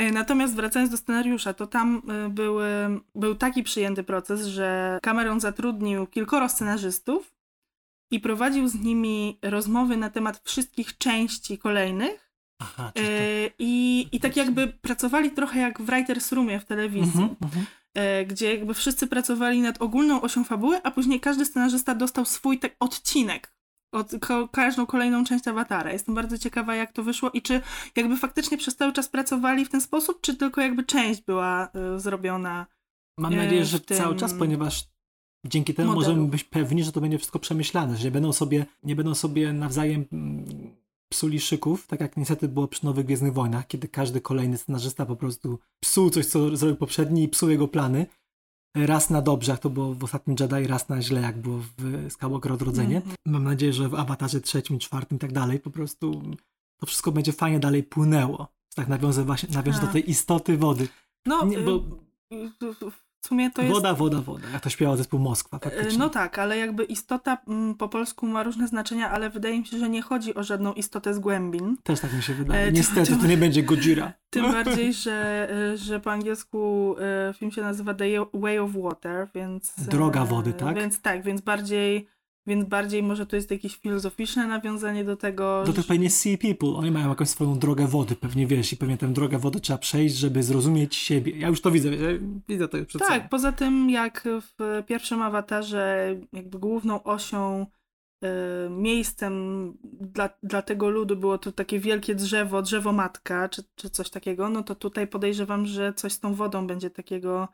Y, 0.00 0.12
Natomiast 0.12 0.54
wracając 0.54 0.90
do 0.90 0.96
scenariusza, 0.96 1.54
to 1.54 1.66
tam 1.66 2.02
y, 2.26 2.28
były, 2.28 2.66
był 3.14 3.34
taki 3.34 3.62
przyjęty 3.62 4.02
proces, 4.02 4.46
że 4.46 4.98
Cameron 5.02 5.40
zatrudnił 5.40 6.06
kilkoro 6.06 6.48
scenarzystów 6.48 7.34
i 8.10 8.20
prowadził 8.20 8.68
z 8.68 8.74
nimi 8.74 9.38
rozmowy 9.42 9.96
na 9.96 10.10
temat 10.10 10.40
wszystkich 10.44 10.98
części 10.98 11.58
kolejnych 11.58 12.27
Aha, 12.58 12.92
czyli 12.94 13.08
to... 13.08 13.54
i, 13.58 14.08
i 14.12 14.20
tak 14.20 14.36
jakby 14.36 14.68
pracowali 14.68 15.30
trochę 15.30 15.60
jak 15.60 15.80
w 15.82 15.86
writer's 15.86 16.34
roomie 16.34 16.60
w 16.60 16.64
telewizji 16.64 17.22
Mhm, 17.22 17.36
mhm. 17.42 17.66
e, 17.94 18.24
gdzie 18.24 18.54
jakby 18.54 18.74
wszyscy 18.74 19.06
pracowali 19.06 19.60
nad 19.60 19.82
ogólną 19.82 20.20
osią 20.20 20.44
fabuły, 20.44 20.82
a 20.82 20.90
później 20.90 21.20
każdy 21.20 21.44
scenarzysta 21.44 21.94
dostał 21.94 22.24
swój 22.24 22.58
tak 22.58 22.76
odcinek 22.80 23.58
od 23.92 24.12
każdą 24.52 24.86
kolejną 24.86 25.24
część 25.24 25.48
awatara. 25.48 25.92
Jestem 25.92 26.14
bardzo 26.14 26.38
ciekawa, 26.38 26.74
jak 26.74 26.92
to 26.92 27.02
wyszło 27.02 27.30
i 27.30 27.42
czy 27.42 27.60
jakby 27.96 28.16
faktycznie 28.16 28.58
przez 28.58 28.76
cały 28.76 28.92
czas 28.92 29.08
pracowali 29.08 29.64
w 29.64 29.68
ten 29.68 29.80
sposób, 29.80 30.20
czy 30.20 30.36
tylko 30.36 30.60
jakby 30.60 30.84
część 30.84 31.22
była 31.22 31.68
y, 31.96 32.00
zrobiona. 32.00 32.66
Mam 33.18 33.32
e, 33.32 33.36
nadzieję, 33.36 33.64
że 33.64 33.80
cały 33.80 34.16
czas, 34.16 34.34
ponieważ 34.34 34.84
dzięki 35.46 35.74
temu 35.74 35.94
modelu. 35.94 36.06
możemy 36.06 36.30
być 36.30 36.44
pewni, 36.44 36.84
że 36.84 36.92
to 36.92 37.00
będzie 37.00 37.18
wszystko 37.18 37.38
przemyślane, 37.38 37.96
że 37.96 38.04
nie 38.04 38.10
będą 38.10 38.32
sobie, 38.32 38.66
nie 38.82 38.96
będą 38.96 39.14
sobie 39.14 39.52
nawzajem 39.52 40.04
mm, 40.12 40.76
psuli 41.08 41.40
szyków, 41.40 41.86
tak 41.86 42.00
jak 42.00 42.16
niestety 42.16 42.48
było 42.48 42.68
przy 42.68 42.84
Nowych 42.84 43.06
Gwiezdnych 43.06 43.32
Wojnach, 43.32 43.66
kiedy 43.66 43.88
każdy 43.88 44.20
kolejny 44.20 44.58
scenarzysta 44.58 45.06
po 45.06 45.16
prostu 45.16 45.58
psuł 45.80 46.10
coś, 46.10 46.26
co 46.26 46.56
zrobił 46.56 46.76
poprzedni 46.76 47.22
i 47.22 47.28
psuł 47.28 47.48
jego 47.48 47.68
plany. 47.68 48.06
Raz 48.76 49.10
na 49.10 49.22
dobrze, 49.22 49.52
jak 49.52 49.60
to 49.60 49.70
było 49.70 49.94
w 49.94 50.04
ostatnim 50.04 50.36
Jedi, 50.40 50.66
raz 50.66 50.88
na 50.88 51.02
źle, 51.02 51.20
jak 51.20 51.38
było 51.38 51.58
w 51.78 52.06
Skywalker 52.12 52.52
Odrodzenie. 52.52 52.96
Mhm. 52.96 53.16
Mam 53.26 53.44
nadzieję, 53.44 53.72
że 53.72 53.88
w 53.88 53.94
Awatarze 53.94 54.40
trzecim, 54.40 54.78
czwartym 54.78 55.16
i 55.16 55.18
tak 55.18 55.32
dalej 55.32 55.60
po 55.60 55.70
prostu 55.70 56.22
to 56.80 56.86
wszystko 56.86 57.12
będzie 57.12 57.32
fajnie 57.32 57.60
dalej 57.60 57.82
płynęło. 57.82 58.48
Tak 58.74 58.88
nawiążę 58.88 59.24
właśnie 59.24 59.48
nawiążę 59.54 59.78
do 59.78 59.84
Tak. 59.84 59.92
tej 59.92 60.10
istoty 60.10 60.56
wody. 60.56 60.88
No, 61.26 61.44
Nie, 61.44 61.58
bo 61.58 61.72
y, 62.32 62.36
y, 62.36 63.07
w 63.28 63.30
sumie 63.30 63.50
to 63.50 63.62
jest... 63.62 63.74
woda, 63.74 63.94
woda, 63.94 64.20
woda. 64.20 64.48
Jak 64.52 64.62
to 64.62 64.70
śpiewał 64.70 64.96
zespół 64.96 65.20
Moskwa, 65.20 65.56
E, 65.56 65.60
faktycznie. 65.60 65.98
No 65.98 66.08
tak, 66.08 66.38
ale 66.38 66.58
jakby 66.58 66.84
istota 66.84 67.38
mm, 67.48 67.74
po 67.74 67.88
polsku 67.88 68.26
ma 68.26 68.42
różne 68.42 68.68
znaczenia, 68.68 69.10
ale 69.10 69.30
wydaje 69.30 69.58
mi 69.58 69.66
się, 69.66 69.78
że 69.78 69.88
nie 69.88 70.02
chodzi 70.02 70.34
o 70.34 70.42
żadną 70.42 70.72
istotę 70.72 71.14
z 71.14 71.18
głębin. 71.18 71.76
Też 71.82 72.00
tak 72.00 72.12
mi 72.12 72.22
się 72.22 72.34
wydaje. 72.34 72.66
E, 72.66 72.72
Niestety 72.78 73.16
to 73.16 73.26
nie 73.26 73.36
będzie 73.36 73.62
Gojira. 73.62 74.12
Tym 74.30 74.52
bardziej, 74.52 74.92
że, 74.92 75.48
y, 75.74 75.76
że 75.76 76.00
po 76.00 76.12
angielsku 76.12 76.96
film 77.38 77.50
się 77.50 77.62
nazywa 77.62 77.94
The 77.94 78.04
Way 78.34 78.58
of 78.58 78.70
Water, 78.74 79.28
więc... 79.34 79.74
Droga 79.88 80.24
wody, 80.24 80.52
tak? 80.52 80.76
Więc 80.76 81.00
tak, 81.00 81.22
więc 81.22 81.40
bardziej, 81.40 82.08
więc 82.48 82.68
bardziej 82.68 83.02
może 83.02 83.26
to 83.26 83.36
jest 83.36 83.50
jakieś 83.50 83.76
filozoficzne 83.76 84.46
nawiązanie 84.46 85.04
do 85.04 85.16
tego, 85.16 85.60
To 85.60 85.66
że- 85.66 85.72
też 85.76 85.86
pewnie 85.86 86.10
Sea 86.10 86.36
People. 86.38 86.68
Oni 86.68 86.90
mają 86.90 87.08
jakąś 87.08 87.28
swoją 87.28 87.58
drogę 87.58 87.86
wody, 87.86 88.16
pewnie 88.16 88.46
wiesz, 88.46 88.72
i 88.72 88.76
pewnie 88.76 88.96
tę 88.98 89.08
drogę 89.12 89.38
wody 89.38 89.60
trzeba 89.60 89.78
przejść, 89.78 90.14
żeby 90.16 90.42
zrozumieć 90.42 90.96
siebie. 90.96 91.38
Ja 91.38 91.48
już 91.48 91.60
to 91.60 91.70
widzę, 91.70 91.90
wiesz, 91.90 92.20
widzę 92.48 92.68
to 92.68 92.78
przed 92.86 93.02
sobą. 93.02 93.14
Tak, 93.14 93.28
poza 93.28 93.52
tym 93.52 93.90
jak 93.90 94.24
w 94.26 94.82
pierwszym 94.86 95.22
awatarze 95.22 96.16
jakby 96.32 96.58
główną 96.58 97.02
osią, 97.02 97.66
y, 98.24 98.28
miejscem 98.70 99.72
dla, 100.00 100.28
dla 100.42 100.62
tego 100.62 100.90
ludu 100.90 101.16
było 101.16 101.38
to 101.38 101.52
takie 101.52 101.78
wielkie 101.80 102.14
drzewo, 102.14 102.62
drzewo 102.62 102.92
matka, 102.92 103.48
czy, 103.48 103.62
czy 103.74 103.90
coś 103.90 104.10
takiego, 104.10 104.48
no 104.48 104.62
to 104.62 104.74
tutaj 104.74 105.06
podejrzewam, 105.06 105.66
że 105.66 105.92
coś 105.92 106.12
z 106.12 106.20
tą 106.20 106.34
wodą 106.34 106.66
będzie 106.66 106.90
takiego. 106.90 107.48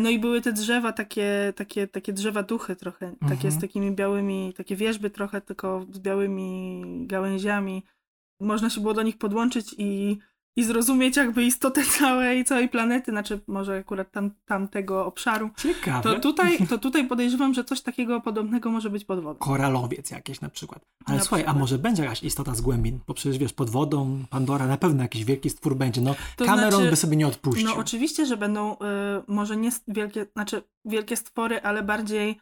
No 0.00 0.10
i 0.10 0.18
były 0.18 0.40
te 0.40 0.52
drzewa, 0.52 0.92
takie, 0.92 1.52
takie, 1.56 1.88
takie 1.88 2.12
drzewa 2.12 2.42
duchy 2.42 2.76
trochę, 2.76 3.12
takie 3.20 3.32
Mhm. 3.32 3.52
z 3.52 3.60
takimi 3.60 3.92
białymi, 3.92 4.54
takie 4.56 4.76
wierzby 4.76 5.10
trochę, 5.10 5.40
tylko 5.40 5.86
z 5.90 5.98
białymi 5.98 6.82
gałęziami. 7.06 7.82
Można 8.40 8.70
się 8.70 8.80
było 8.80 8.94
do 8.94 9.02
nich 9.02 9.18
podłączyć 9.18 9.74
i 9.78 10.18
i 10.56 10.64
zrozumieć 10.64 11.16
jakby 11.16 11.44
istotę 11.44 11.84
całej, 11.98 12.44
całej 12.44 12.68
planety, 12.68 13.10
znaczy 13.10 13.40
może 13.46 13.76
akurat 13.78 14.10
tam, 14.12 14.30
tamtego 14.44 15.06
obszaru. 15.06 15.50
Ciekawe. 15.56 16.02
To 16.02 16.20
tutaj, 16.20 16.66
to 16.66 16.78
tutaj 16.78 17.06
podejrzewam, 17.08 17.54
że 17.54 17.64
coś 17.64 17.80
takiego 17.80 18.20
podobnego 18.20 18.70
może 18.70 18.90
być 18.90 19.04
pod 19.04 19.20
wodą. 19.22 19.38
Koralowiec 19.38 20.10
jakiś 20.10 20.40
na 20.40 20.48
przykład. 20.48 20.86
Ale 21.04 21.16
Na 21.18 21.22
słuchaj, 21.22 21.40
a 21.40 21.44
przykład. 21.44 21.58
może 21.60 21.78
będzie 21.78 22.02
jakaś 22.02 22.22
istota 22.22 22.54
z 22.54 22.60
głębin? 22.60 22.98
Bo 23.06 23.14
przecież 23.14 23.38
wiesz, 23.38 23.52
pod 23.52 23.70
wodą 23.70 24.24
Pandora 24.30 24.66
na 24.66 24.76
pewno 24.76 25.02
jakiś 25.02 25.24
wielki 25.24 25.50
stwór 25.50 25.76
będzie. 25.76 26.00
No, 26.00 26.14
To 26.36 26.44
Cameron 26.44 26.70
znaczy- 26.72 26.90
by 26.90 26.96
sobie 26.96 27.16
nie 27.16 27.26
odpuścił. 27.26 27.68
No 27.68 27.76
oczywiście, 27.76 28.26
że 28.26 28.36
będą 28.36 28.72
y, 28.74 28.76
może 29.28 29.56
nie 29.56 29.70
wielkie, 29.88 30.26
znaczy 30.32 30.62
wielkie 30.84 31.16
stwory, 31.16 31.62
ale 31.62 31.82
bardziej 31.82 32.40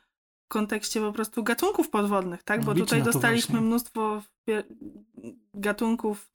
kontekście 0.50 1.00
po 1.00 1.12
prostu 1.12 1.42
gatunków 1.42 1.90
podwodnych, 1.90 2.42
tak? 2.42 2.64
Bo 2.64 2.74
tutaj 2.74 3.02
dostaliśmy 3.02 3.52
właśnie. 3.52 3.66
mnóstwo 3.66 4.22
gatunków 5.54 6.30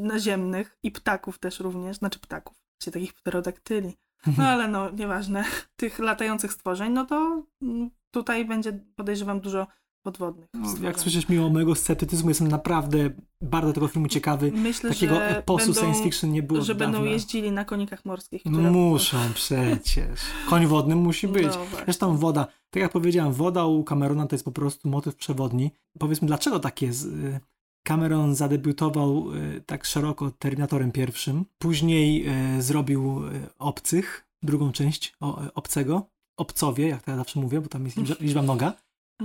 naziemnych 0.00 0.78
i 0.82 0.90
ptaków 0.90 1.38
też 1.38 1.60
również, 1.60 1.96
znaczy 1.96 2.18
ptaków, 2.18 2.56
czyli 2.78 2.94
takich 2.94 3.14
pterodaktyli. 3.14 3.96
No 4.38 4.44
ale 4.48 4.68
no, 4.68 4.90
nieważne, 4.90 5.44
tych 5.80 5.98
latających 5.98 6.52
stworzeń, 6.52 6.92
no 6.92 7.06
to 7.06 7.42
mm, 7.62 7.90
tutaj 8.10 8.44
będzie 8.44 8.72
podejrzewam 8.96 9.40
dużo 9.40 9.66
podwodnych 10.12 10.48
No, 10.54 10.74
jak 10.82 11.00
słyszysz, 11.00 11.28
mimo 11.28 11.48
mojego 11.50 11.74
sceptycyzmu, 11.74 12.28
jestem 12.28 12.48
naprawdę 12.48 13.10
bardzo 13.40 13.72
tego 13.72 13.88
filmu 13.88 14.08
ciekawy. 14.08 14.52
Myślę, 14.54 14.90
Takiego 14.90 15.14
że 15.14 15.38
eposu 15.38 15.66
będą, 15.66 15.80
science 15.80 16.02
fiction 16.02 16.32
nie 16.32 16.42
było 16.42 16.62
że 16.62 16.74
będą 16.74 17.04
jeździli 17.04 17.52
na 17.52 17.64
konikach 17.64 18.04
morskich. 18.04 18.44
No 18.44 18.52
które- 18.52 18.70
muszą 18.70 19.16
przecież. 19.34 20.20
Koń 20.48 20.66
wodny 20.66 20.96
musi 20.96 21.28
być. 21.28 21.46
No. 21.46 21.66
Zresztą 21.84 22.16
woda, 22.16 22.46
tak 22.70 22.80
jak 22.82 22.92
powiedziałem, 22.92 23.32
woda 23.32 23.64
u 23.66 23.84
Camerona 23.84 24.26
to 24.26 24.34
jest 24.34 24.44
po 24.44 24.52
prostu 24.52 24.88
motyw 24.88 25.16
przewodni. 25.16 25.70
Powiedzmy, 25.98 26.26
dlaczego 26.28 26.60
tak 26.60 26.82
jest? 26.82 27.04
Y, 27.06 27.40
Cameron 27.82 28.34
zadebiutował 28.34 29.34
y, 29.34 29.62
tak 29.66 29.84
szeroko 29.84 30.30
Terminatorem 30.30 30.92
pierwszym, 30.92 31.44
później 31.58 32.28
y, 32.58 32.62
zrobił 32.62 33.20
Obcych, 33.58 34.26
drugą 34.42 34.72
część 34.72 35.14
Obcego, 35.54 36.02
Obcowie, 36.36 36.88
jak 36.88 37.02
to 37.02 37.10
ja 37.10 37.16
zawsze 37.16 37.40
mówię, 37.40 37.60
bo 37.60 37.68
tam 37.68 37.84
jest 37.84 37.96
liczba, 37.96 38.14
liczba 38.20 38.42
mnoga, 38.42 38.72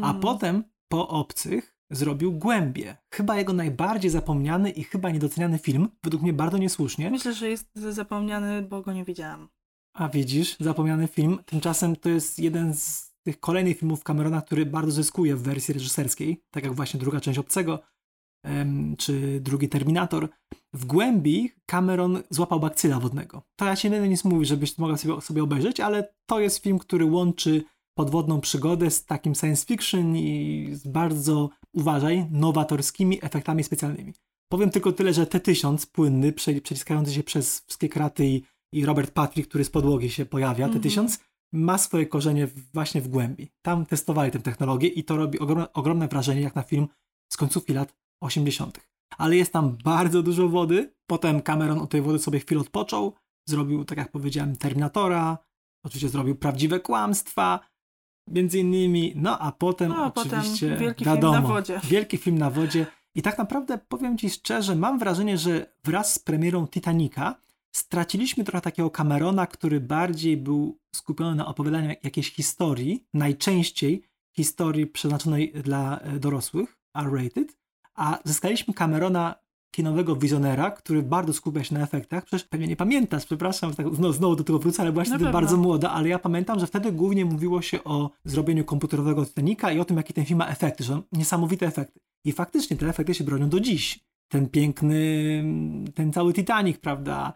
a 0.02 0.10
Mm. 0.10 0.22
potem 0.22 0.64
po 0.94 1.08
Obcych 1.08 1.76
zrobił 1.92 2.32
Głębie. 2.32 2.98
Chyba 3.14 3.38
jego 3.38 3.54
najbardziej 3.54 4.12
zapomniany 4.12 4.70
i 4.70 4.84
chyba 4.84 5.10
niedoceniany 5.10 5.58
film, 5.58 5.90
według 6.04 6.24
mnie 6.24 6.34
bardzo 6.34 6.58
niesłusznie. 6.58 7.12
Myślę, 7.12 7.34
że 7.34 7.50
jest 7.50 7.76
zapomniany, 7.76 8.62
bo 8.62 8.82
go 8.82 8.94
nie 8.94 9.04
widziałam. 9.04 9.50
A 9.94 10.10
widzisz, 10.10 10.58
zapomniany 10.60 11.08
film. 11.08 11.40
Tymczasem 11.46 11.96
to 11.96 12.10
jest 12.10 12.40
jeden 12.40 12.74
z 12.74 13.14
tych 13.24 13.40
kolejnych 13.40 13.78
filmów 13.78 14.04
Camerona, 14.04 14.42
który 14.42 14.66
bardzo 14.66 14.92
zyskuje 14.92 15.36
w 15.36 15.42
wersji 15.42 15.74
reżyserskiej, 15.74 16.44
tak 16.52 16.64
jak 16.64 16.74
właśnie 16.74 17.00
druga 17.00 17.20
część 17.20 17.40
Obcego, 17.40 17.80
czy 18.98 19.40
drugi 19.42 19.70
Terminator. 19.70 20.30
W 20.74 20.86
głębi 20.86 21.52
Cameron 21.66 22.24
złapał 22.30 22.60
bakcyla 22.60 23.00
wodnego. 23.00 23.44
To 23.56 23.66
ja 23.66 23.76
ci 23.76 23.90
nie 23.92 24.10
nic 24.10 24.24
mówić, 24.24 24.50
żebyś 24.50 24.78
mogła 24.78 24.98
sobie, 24.98 25.22
sobie 25.22 25.44
obejrzeć, 25.44 25.80
ale 25.80 26.14
to 26.26 26.40
jest 26.40 26.64
film, 26.64 26.80
który 26.80 27.06
łączy 27.06 27.64
podwodną 27.98 28.42
przygodę 28.42 28.92
z 28.92 29.06
takim 29.06 29.36
science 29.36 29.66
fiction 29.66 30.18
i 30.18 30.68
z 30.72 30.88
bardzo, 30.88 31.50
uważaj, 31.74 32.28
nowatorskimi 32.32 33.20
efektami 33.26 33.64
specjalnymi. 33.64 34.14
Powiem 34.52 34.70
tylko 34.70 34.92
tyle, 34.92 35.14
że 35.14 35.28
T-1000 35.28 35.88
płynny, 35.92 36.32
prze- 36.34 36.62
przeciskający 36.62 37.14
się 37.14 37.24
przez 37.24 37.60
wszystkie 37.68 37.90
kraty 37.90 38.26
i, 38.26 38.44
i 38.74 38.86
Robert 38.86 39.12
Patrick, 39.12 39.50
który 39.50 39.64
z 39.64 39.70
podłogi 39.70 40.10
się 40.10 40.26
pojawia, 40.26 40.66
Mhm. 40.66 40.84
T-1000, 40.84 41.20
ma 41.54 41.78
swoje 41.78 42.06
korzenie 42.06 42.48
właśnie 42.74 43.02
w 43.02 43.08
głębi. 43.08 43.52
Tam 43.66 43.86
testowali 43.86 44.32
tę 44.32 44.40
technologię 44.40 44.88
i 44.88 45.04
to 45.04 45.18
robi 45.18 45.40
ogromne, 45.40 45.74
ogromne 45.74 46.08
wrażenie, 46.08 46.42
jak 46.42 46.56
na 46.56 46.62
film 46.64 46.88
z 47.34 47.38
końcówki 47.38 47.74
lat 47.74 47.94
80. 48.24 48.80
Ale 49.18 49.36
jest 49.36 49.54
tam 49.54 49.78
bardzo 49.84 50.24
dużo 50.24 50.50
wody. 50.50 50.94
Potem 51.10 51.42
Cameron 51.42 51.80
od 51.80 51.90
tej 51.90 52.02
wody 52.02 52.20
sobie 52.20 52.40
chwilę 52.40 52.62
odpoczął. 52.62 53.14
Zrobił, 53.50 53.86
tak 53.86 53.98
jak 53.98 54.12
powiedziałem, 54.12 54.56
Terminatora. 54.56 55.38
Oczywiście 55.86 56.10
zrobił 56.10 56.36
prawdziwe 56.36 56.80
kłamstwa. 56.80 57.60
Między 58.28 58.60
innymi, 58.60 59.14
no 59.16 59.40
a 59.40 59.52
potem 59.52 59.90
No, 59.90 60.06
a 60.06 60.12
potem 60.12 60.40
oczywiście 60.40 60.78
wielki 60.78 61.06
film 61.06 61.16
wiadomo, 61.16 61.34
na 61.34 61.42
wodzie. 61.42 61.82
Wielki 61.84 62.18
film 62.18 62.38
na 62.38 62.50
wodzie. 62.50 62.86
I 63.16 63.22
tak 63.22 63.38
naprawdę 63.38 63.78
powiem 63.78 64.18
ci 64.18 64.30
szczerze, 64.30 64.76
mam 64.76 65.00
wrażenie, 65.00 65.38
że 65.38 65.74
wraz 65.84 66.14
z 66.14 66.20
premierą 66.20 66.68
Titanica 66.68 67.36
straciliśmy 67.72 68.44
trochę 68.44 68.62
takiego 68.62 68.90
Camerona, 68.90 69.48
który 69.48 69.80
bardziej 69.80 70.38
był 70.38 70.80
skupiony 70.96 71.36
na 71.36 71.46
opowiadaniu 71.46 71.96
jakiejś 72.04 72.34
historii, 72.36 73.08
najczęściej 73.14 74.04
historii 74.32 74.88
przeznaczonej 74.88 75.52
dla 75.52 76.00
e, 76.00 76.20
dorosłych, 76.20 76.78
R-rated, 76.96 77.58
a 77.96 78.20
zyskaliśmy 78.26 78.74
Camerona 78.74 79.36
kinowego 79.74 80.16
wizjonera, 80.16 80.72
który 80.72 81.04
bardzo 81.04 81.34
skupia 81.34 81.64
się 81.64 81.76
na 81.76 81.82
efektach. 81.82 82.26
Przecież 82.26 82.48
pewnie 82.48 82.68
nie 82.68 82.76
pamiętasz, 82.76 83.26
przepraszam, 83.26 83.74
tak 83.74 83.96
znowu, 83.96 84.14
znowu 84.14 84.36
do 84.36 84.44
tego 84.44 84.60
wrócę, 84.60 84.82
ale 84.82 84.92
byłaś 84.92 85.08
Na 85.08 85.16
wtedy 85.16 85.26
pewno. 85.26 85.40
bardzo 85.42 85.58
młoda, 85.58 85.92
ale 85.92 86.10
ja 86.10 86.20
pamiętam, 86.20 86.60
że 86.60 86.68
wtedy 86.68 86.92
głównie 86.92 87.26
mówiło 87.26 87.62
się 87.62 87.84
o 87.84 88.10
zrobieniu 88.26 88.66
komputerowego 88.66 89.26
Titanica 89.26 89.72
i 89.72 89.80
o 89.80 89.86
tym, 89.86 89.98
jakie 89.98 90.14
ten 90.14 90.26
film 90.26 90.40
ma 90.40 90.48
efekty, 90.48 90.84
że 90.84 91.02
niesamowite 91.12 91.66
efekty. 91.68 92.00
I 92.26 92.32
faktycznie 92.32 92.78
te 92.78 92.90
efekty 92.90 93.14
się 93.14 93.24
bronią 93.24 93.50
do 93.50 93.60
dziś. 93.60 94.00
Ten 94.28 94.50
piękny, 94.50 95.44
ten 95.96 96.14
cały 96.14 96.34
Titanic, 96.34 96.78
prawda, 96.78 97.34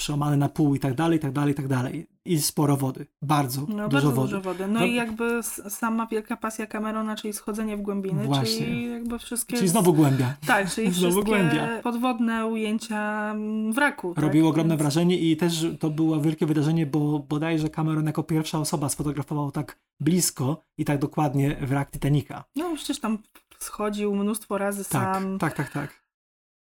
przełamany 0.00 0.36
na 0.36 0.48
pół 0.48 0.74
i 0.74 0.78
tak 0.78 0.94
dalej, 0.94 1.16
i 1.18 1.20
tak 1.20 1.32
dalej, 1.32 1.52
i 1.52 1.54
tak 1.54 1.68
dalej. 1.68 2.06
I 2.24 2.38
sporo 2.40 2.76
wody, 2.76 3.06
bardzo 3.22 3.60
No, 3.60 3.66
dużo 3.68 3.88
bardzo 3.88 4.10
wody. 4.12 4.28
dużo 4.28 4.40
wody. 4.40 4.66
No, 4.68 4.80
No- 4.80 4.86
i 4.86 4.94
jakby 4.94 5.40
sama 5.68 6.06
wielka 6.06 6.36
pasja 6.36 6.66
Camerona, 6.66 7.16
czyli 7.16 7.32
schodzenie 7.32 7.76
w 7.76 7.80
głębiny, 7.82 8.24
Właśnie. 8.24 8.58
czyli 8.66 8.90
jakby 8.90 9.18
wszystkie... 9.18 9.56
Czyli 9.56 9.68
znowu 9.68 9.92
głębia. 9.92 10.34
Tak, 10.46 10.70
czyli 10.74 10.90
znowu 10.92 11.12
wszystkie 11.12 11.30
głębia. 11.30 11.80
podwodne 11.82 12.46
ujęcia 12.46 13.30
mm, 13.30 13.72
wraku. 13.72 14.14
tak? 14.14 14.24
Robiło 14.24 14.50
ogromne 14.50 14.74
Więc- 14.74 14.82
wrażenie 14.82 15.18
i 15.18 15.36
też 15.36 15.66
to 15.80 15.90
było 15.90 16.20
wielkie 16.20 16.46
wydarzenie, 16.46 16.86
bo 16.86 17.18
bodajże 17.18 17.68
Cameron 17.68 18.06
jako 18.06 18.22
pierwsza 18.22 18.58
osoba 18.58 18.88
sfotografował 18.88 19.50
tak 19.50 19.78
blisko 20.00 20.62
i 20.78 20.84
tak 20.84 20.98
dokładnie 20.98 21.56
wrak 21.60 21.90
Titanica. 21.90 22.44
No 22.56 22.74
przecież 22.76 23.00
tam 23.00 23.18
schodził 23.58 24.14
mnóstwo 24.14 24.58
razy 24.58 24.84
Tak, 24.84 24.90
sam. 25.14 25.38
tak, 25.38 25.54
tak, 25.54 25.70
tak. 25.72 25.99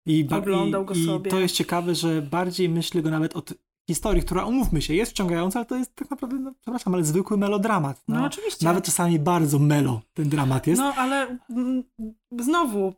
I, 0.07 0.27
Oglądał 0.31 0.83
i, 0.83 0.87
go 0.87 0.95
i 0.95 1.05
sobie. 1.07 1.31
to 1.31 1.41
jest 1.41 1.55
ciekawe, 1.55 1.95
że 1.95 2.23
bardziej 2.23 2.69
myślę 2.69 3.03
go 3.03 3.11
nawet 3.11 3.37
od 3.37 3.55
historii, 3.91 4.23
która 4.23 4.45
umówmy 4.45 4.83
się, 4.83 4.95
jest 4.95 5.13
wciągająca, 5.13 5.59
ale 5.59 5.67
to 5.67 5.77
jest 5.77 5.95
tak 5.95 6.11
naprawdę, 6.11 6.37
no, 6.39 6.53
przepraszam, 6.61 6.95
ale 6.95 7.05
zwykły 7.05 7.37
melodramat. 7.37 8.03
No. 8.09 8.15
No, 8.21 8.25
oczywiście. 8.27 8.67
Nawet 8.67 8.85
czasami 8.85 9.19
bardzo 9.19 9.59
melo 9.59 10.01
ten 10.15 10.29
dramat 10.29 10.67
jest. 10.67 10.79
No 10.83 10.95
ale 10.95 11.39
mm, 11.51 11.85
znowu, 12.41 12.95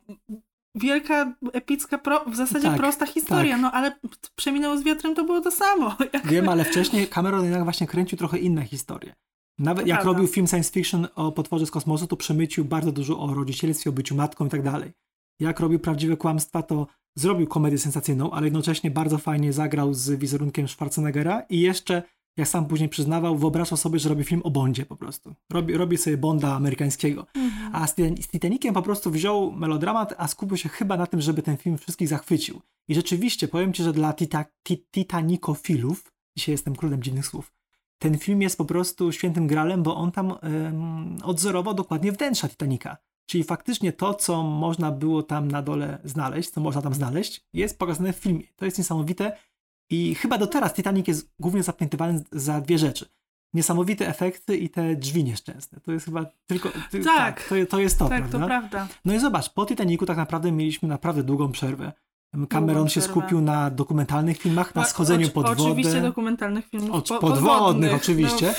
wielka, 0.75 1.33
epicka, 1.53 1.97
pro, 1.97 2.25
w 2.25 2.35
zasadzie 2.35 2.67
Tak, 2.67 2.77
prosta 2.77 3.05
historia, 3.05 3.53
tak. 3.53 3.61
no 3.61 3.71
ale 3.71 3.99
przeminęło 4.35 4.77
z 4.77 4.83
wiatrem 4.83 5.15
to 5.15 5.23
było 5.23 5.41
to 5.41 5.51
samo. 5.51 5.95
Jak- 6.13 6.27
Wiem, 6.27 6.49
ale 6.49 6.65
wcześniej 6.65 7.07
Cameron 7.07 7.43
jednak 7.43 7.63
właśnie 7.63 7.87
kręcił 7.87 8.17
trochę 8.17 8.37
inne 8.39 8.65
historie. 8.65 9.15
Nawet 9.59 9.83
To 9.83 9.89
jak 9.89 10.01
prawda. 10.01 10.13
robił 10.19 10.33
film 10.33 10.47
science 10.47 10.71
fiction 10.71 11.07
o 11.15 11.31
potworze 11.31 11.65
z 11.65 11.71
kosmosu, 11.71 12.07
to 12.07 12.17
przemycił 12.17 12.65
bardzo 12.65 12.91
dużo 12.91 13.19
o 13.19 13.33
rodzicielstwie, 13.33 13.89
o 13.89 13.93
byciu 13.93 14.15
matką 14.15 14.45
i 14.45 14.49
tak 14.49 14.61
dalej. 14.63 14.91
Jak 15.39 15.59
robił 15.59 15.79
prawdziwe 15.79 16.17
kłamstwa, 16.17 16.63
to 16.63 16.87
zrobił 17.15 17.47
komedię 17.47 17.77
sensacyjną, 17.77 18.31
ale 18.31 18.45
jednocześnie 18.47 18.91
bardzo 18.91 19.17
fajnie 19.17 19.53
zagrał 19.53 19.93
z 19.93 20.09
wizerunkiem 20.09 20.67
Schwarzeneggera 20.67 21.41
i 21.41 21.61
jeszcze, 21.61 22.03
jak 22.37 22.47
sam 22.47 22.65
później 22.65 22.89
przyznawał, 22.89 23.37
wyobrażał 23.37 23.77
sobie, 23.77 23.99
że 23.99 24.09
robi 24.09 24.23
film 24.23 24.41
o 24.43 24.51
Bondzie 24.51 24.85
po 24.85 24.95
prostu. 24.95 25.35
Robi, 25.51 25.73
robi 25.77 25.97
sobie 25.97 26.17
Bonda 26.17 26.55
amerykańskiego. 26.55 27.27
Mhm. 27.35 27.75
A 27.75 27.87
z, 27.87 27.95
z 28.21 28.27
Titaniciem 28.27 28.73
po 28.73 28.81
prostu 28.81 29.11
wziął 29.11 29.51
melodramat, 29.51 30.13
a 30.17 30.27
skupił 30.27 30.57
się 30.57 30.69
chyba 30.69 30.97
na 30.97 31.07
tym, 31.07 31.21
żeby 31.21 31.41
ten 31.41 31.57
film 31.57 31.77
wszystkich 31.77 32.07
zachwycił. 32.07 32.61
I 32.87 32.95
rzeczywiście, 32.95 33.47
powiem 33.47 33.73
ci, 33.73 33.83
że 33.83 33.93
dla 33.93 34.13
tita- 34.13 34.45
ti- 34.63 34.85
titanikofilów, 34.91 36.11
dzisiaj 36.37 36.53
jestem 36.53 36.75
królem 36.75 37.03
dziwnych 37.03 37.25
słów, 37.25 37.53
ten 37.99 38.17
film 38.17 38.41
jest 38.41 38.57
po 38.57 38.65
prostu 38.65 39.11
świętym 39.11 39.47
gralem, 39.47 39.83
bo 39.83 39.95
on 39.95 40.11
tam 40.11 40.31
em, 40.41 41.17
odzorował 41.23 41.73
dokładnie 41.73 42.11
wnętrza 42.11 42.49
Titanica. 42.49 42.97
Czyli 43.27 43.43
faktycznie 43.43 43.93
to, 43.93 44.13
co 44.13 44.43
można 44.43 44.91
było 44.91 45.23
tam 45.23 45.47
na 45.47 45.61
dole 45.61 45.99
znaleźć, 46.03 46.49
co 46.49 46.61
można 46.61 46.81
tam 46.81 46.93
znaleźć, 46.93 47.45
jest 47.53 47.79
pokazane 47.79 48.13
w 48.13 48.15
filmie. 48.15 48.43
To 48.55 48.65
jest 48.65 48.77
niesamowite 48.77 49.37
i 49.89 50.15
chyba 50.15 50.37
do 50.37 50.47
teraz 50.47 50.73
Titanic 50.73 51.07
jest 51.07 51.33
głównie 51.39 51.63
zapamiętywany 51.63 52.23
za 52.31 52.61
dwie 52.61 52.77
rzeczy. 52.77 53.05
Niesamowite 53.53 54.07
efekty 54.07 54.57
i 54.57 54.69
te 54.69 54.95
drzwi 54.95 55.23
nieszczęsne. 55.23 55.79
To 55.79 55.91
jest 55.91 56.05
chyba 56.05 56.25
tylko... 56.47 56.69
Ty, 56.91 57.03
Tak. 57.03 57.43
to, 57.49 57.55
to 57.69 57.79
jest 57.79 57.99
to, 57.99 58.09
tak, 58.09 58.19
prawda? 58.19 58.39
to 58.39 58.45
prawda. 58.45 58.87
No 59.05 59.13
i 59.13 59.19
zobacz, 59.19 59.49
po 59.49 59.65
Titanicu 59.65 60.05
tak 60.05 60.17
naprawdę 60.17 60.51
mieliśmy 60.51 60.89
naprawdę 60.89 61.23
długą 61.23 61.51
przerwę. 61.51 61.91
Cameron 62.49 62.89
się 62.89 63.01
skupił 63.01 63.41
na 63.41 63.69
dokumentalnych 63.69 64.37
filmach, 64.37 64.75
na 64.75 64.85
schodzeniu 64.85 65.29
pod 65.29 65.47
wodę. 65.47 65.63
Oczywiście 65.63 66.01
dokumentalnych 66.01 66.65
filmów 66.69 66.91
Oczy- 66.91 67.13
po- 67.13 67.19
podwodnych, 67.19 67.93
oczywiście. 67.93 68.55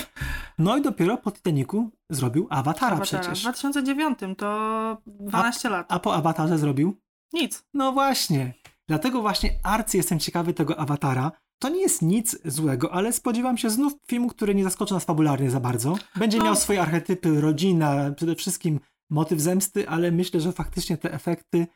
No, 0.58 0.64
No 0.64 0.76
i 0.76 0.82
dopiero 0.82 1.16
po 1.16 1.30
Titanicu 1.30 1.90
zrobił 2.10 2.46
Awatara, 2.50 2.86
Awatara. 2.96 3.22
W 3.22 3.26
przecież. 3.26 3.42
2009 3.42 4.18
to 4.36 4.98
12 5.06 5.68
lat. 5.68 5.86
A 5.88 5.98
po 5.98 6.14
Awatarze 6.14 6.58
zrobił? 6.58 6.96
Nic. 7.32 7.64
No 7.74 7.92
właśnie. 7.92 8.54
Dlatego 8.88 9.22
właśnie 9.22 9.50
arcy 9.62 9.96
jestem 9.96 10.18
ciekawy 10.18 10.54
tego 10.54 10.78
Awatara. 10.80 11.32
To 11.60 11.68
nie 11.68 11.80
jest 11.80 12.02
nic 12.02 12.38
złego, 12.44 12.92
ale 12.92 13.12
spodziewam 13.12 13.58
się 13.58 13.70
znów 13.70 13.92
filmu, 14.08 14.28
który 14.28 14.54
nie 14.54 14.64
zaskoczy 14.64 14.94
nas 14.94 15.04
fabularnie 15.04 15.50
za 15.50 15.60
bardzo. 15.60 15.96
Będzie 16.16 16.38
No. 16.38 16.44
miał 16.44 16.56
swoje 16.56 16.82
archetypy, 16.82 17.40
rodzina, 17.40 18.10
przede 18.16 18.34
wszystkim 18.34 18.80
motyw 19.10 19.40
zemsty, 19.40 19.88
ale 19.88 20.12
myślę, 20.12 20.40
że 20.40 20.52
faktycznie 20.52 20.96
te 20.96 21.12
efekty 21.12 21.66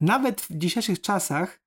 nawet 0.00 0.40
w 0.40 0.58
dzisiejszych 0.58 1.00
czasach 1.00 1.60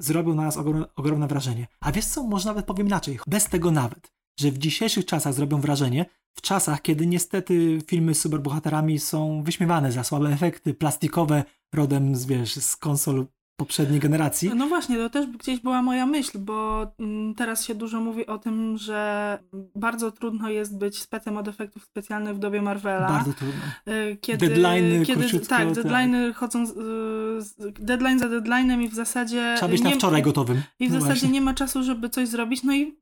zrobią 0.00 0.34
na 0.34 0.42
nas 0.42 0.56
ogrom, 0.56 0.84
ogromne 0.96 1.26
wrażenie. 1.26 1.66
A 1.80 1.92
wiesz 1.92 2.04
co, 2.04 2.22
może 2.22 2.48
nawet 2.48 2.66
powiem 2.66 2.86
inaczej, 2.86 3.18
bez 3.26 3.48
tego 3.48 3.70
nawet, 3.70 4.12
że 4.40 4.50
w 4.50 4.58
dzisiejszych 4.58 5.04
czasach 5.04 5.34
zrobią 5.34 5.60
wrażenie, 5.60 6.06
w 6.34 6.40
czasach, 6.40 6.82
kiedy 6.82 7.06
niestety 7.06 7.78
filmy 7.86 8.14
z 8.14 8.20
superbohaterami 8.20 8.98
są 8.98 9.42
wyśmiewane 9.42 9.92
za 9.92 10.04
słabe 10.04 10.28
efekty 10.28 10.74
plastikowe 10.74 11.44
rodem 11.74 12.16
z, 12.16 12.26
wiesz, 12.26 12.54
z 12.54 12.76
konsol 12.76 13.26
poprzedniej 13.56 14.00
generacji. 14.00 14.50
No 14.56 14.66
właśnie, 14.68 14.96
to 14.96 15.10
też 15.10 15.26
gdzieś 15.26 15.60
była 15.60 15.82
moja 15.82 16.06
myśl, 16.06 16.38
bo 16.38 16.86
mm, 16.98 17.34
teraz 17.34 17.64
się 17.64 17.74
dużo 17.74 18.00
mówi 18.00 18.26
o 18.26 18.38
tym, 18.38 18.78
że 18.78 19.38
bardzo 19.74 20.10
trudno 20.12 20.50
jest 20.50 20.78
być 20.78 20.98
specem 21.02 21.36
od 21.36 21.48
efektów 21.48 21.84
specjalnych 21.84 22.36
w 22.36 22.38
dobie 22.38 22.62
Marvela. 22.62 23.08
Bardzo 23.08 23.32
trudno. 23.32 23.54
Y, 23.88 24.16
Kiedy, 24.20 24.46
Deadline'y 24.48 25.06
kiedy 25.06 25.30
Tak, 25.40 25.48
tak. 25.48 25.68
deadline'y 25.68 26.32
chodzą, 26.34 26.62
y, 26.62 26.66
z- 27.42 27.54
deadline 27.80 28.18
za 28.18 28.26
deadline'em 28.26 28.82
i 28.82 28.88
w 28.88 28.94
zasadzie... 28.94 29.54
Trzeba 29.56 29.72
być 29.72 29.82
na 29.82 29.90
nie- 29.90 29.96
wczoraj 29.96 30.22
gotowym. 30.22 30.62
I 30.80 30.88
w 30.88 30.92
No 30.92 31.00
zasadzie 31.00 31.20
właśnie. 31.20 31.28
nie 31.34 31.40
ma 31.40 31.54
czasu, 31.54 31.82
żeby 31.82 32.08
coś 32.10 32.28
zrobić. 32.28 32.62
No 32.62 32.74
i 32.74 32.98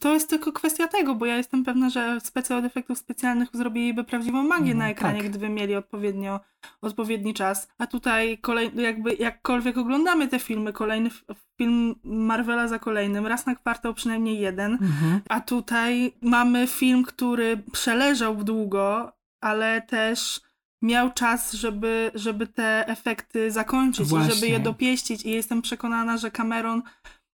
to 0.00 0.14
jest 0.14 0.30
tylko 0.30 0.52
kwestia 0.52 0.88
tego, 0.88 1.14
bo 1.14 1.26
ja 1.26 1.36
jestem 1.36 1.64
pewna, 1.64 1.90
że 1.90 2.20
specy 2.20 2.54
od 2.54 2.64
efektów 2.64 2.98
specjalnych 2.98 3.48
zrobiliby 3.52 4.04
prawdziwą 4.04 4.42
magię 4.42 4.72
Mhm, 4.72 4.78
na 4.78 4.88
ekranie, 4.88 5.20
tak. 5.20 5.30
gdyby 5.30 5.48
mieli 5.48 5.74
odpowiednio, 5.74 6.40
odpowiedni 6.82 7.34
czas. 7.34 7.68
A 7.78 7.86
tutaj 7.86 8.38
kolej, 8.38 8.70
jakby 8.76 9.14
jakkolwiek 9.14 9.76
oglądamy 9.78 10.28
te 10.28 10.38
filmy, 10.38 10.72
kolejny 10.72 11.10
film 11.58 11.94
Marvela 12.04 12.68
za 12.68 12.78
kolejnym, 12.78 13.26
raz 13.26 13.46
na 13.46 13.54
kwartał 13.54 13.94
przynajmniej 13.94 14.38
jeden. 14.38 14.72
Mhm. 14.72 15.20
A 15.28 15.40
tutaj 15.40 16.12
mamy 16.22 16.66
film, 16.66 17.04
który 17.04 17.62
przeleżał 17.72 18.44
długo, 18.44 19.12
ale 19.40 19.82
też 19.82 20.40
miał 20.82 21.12
czas, 21.12 21.52
żeby, 21.52 22.10
żeby 22.14 22.46
te 22.46 22.88
efekty 22.88 23.50
zakończyć 23.50 24.06
i 24.06 24.10
Właśnie. 24.10 24.34
żeby 24.34 24.48
je 24.48 24.60
dopieścić. 24.60 25.24
I 25.24 25.30
jestem 25.30 25.62
przekonana, 25.62 26.16
że 26.16 26.30
Cameron 26.30 26.82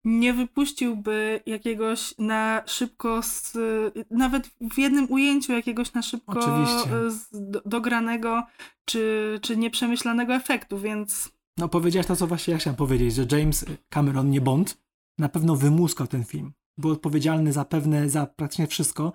nie 0.08 0.34
wypuściłby 0.34 1.39
jakiegoś 1.46 2.15
na 2.17 2.63
szybko, 2.65 3.22
z, 3.24 3.58
nawet 4.12 4.50
w 4.74 4.78
jednym 4.78 5.12
ujęciu 5.12 5.52
jakiegoś 5.54 5.93
na 5.93 6.02
szybko 6.02 6.39
Oczywiście. 6.39 6.89
z, 7.10 7.28
do, 7.52 7.62
dogranego 7.65 8.43
czy, 8.86 9.39
czy 9.41 9.58
nieprzemyślanego 9.58 10.36
efektu, 10.36 10.80
więc 10.80 11.32
No 11.58 11.70
powiedziałeś 11.70 12.08
to, 12.08 12.15
co 12.15 12.28
właśnie 12.28 12.52
ja 12.52 12.58
chciałem 12.58 12.78
powiedzieć, 12.78 13.15
że 13.15 13.26
James 13.32 13.65
Cameron, 13.89 14.30
nie 14.30 14.41
Bond, 14.41 14.78
na 15.17 15.30
pewno 15.30 15.56
wymuskał 15.56 16.08
ten 16.08 16.24
film. 16.26 16.54
był 16.78 16.91
odpowiedzialny 16.91 17.54
zapewne 17.54 18.10
za 18.10 18.26
praktycznie 18.26 18.67
wszystko. 18.67 19.13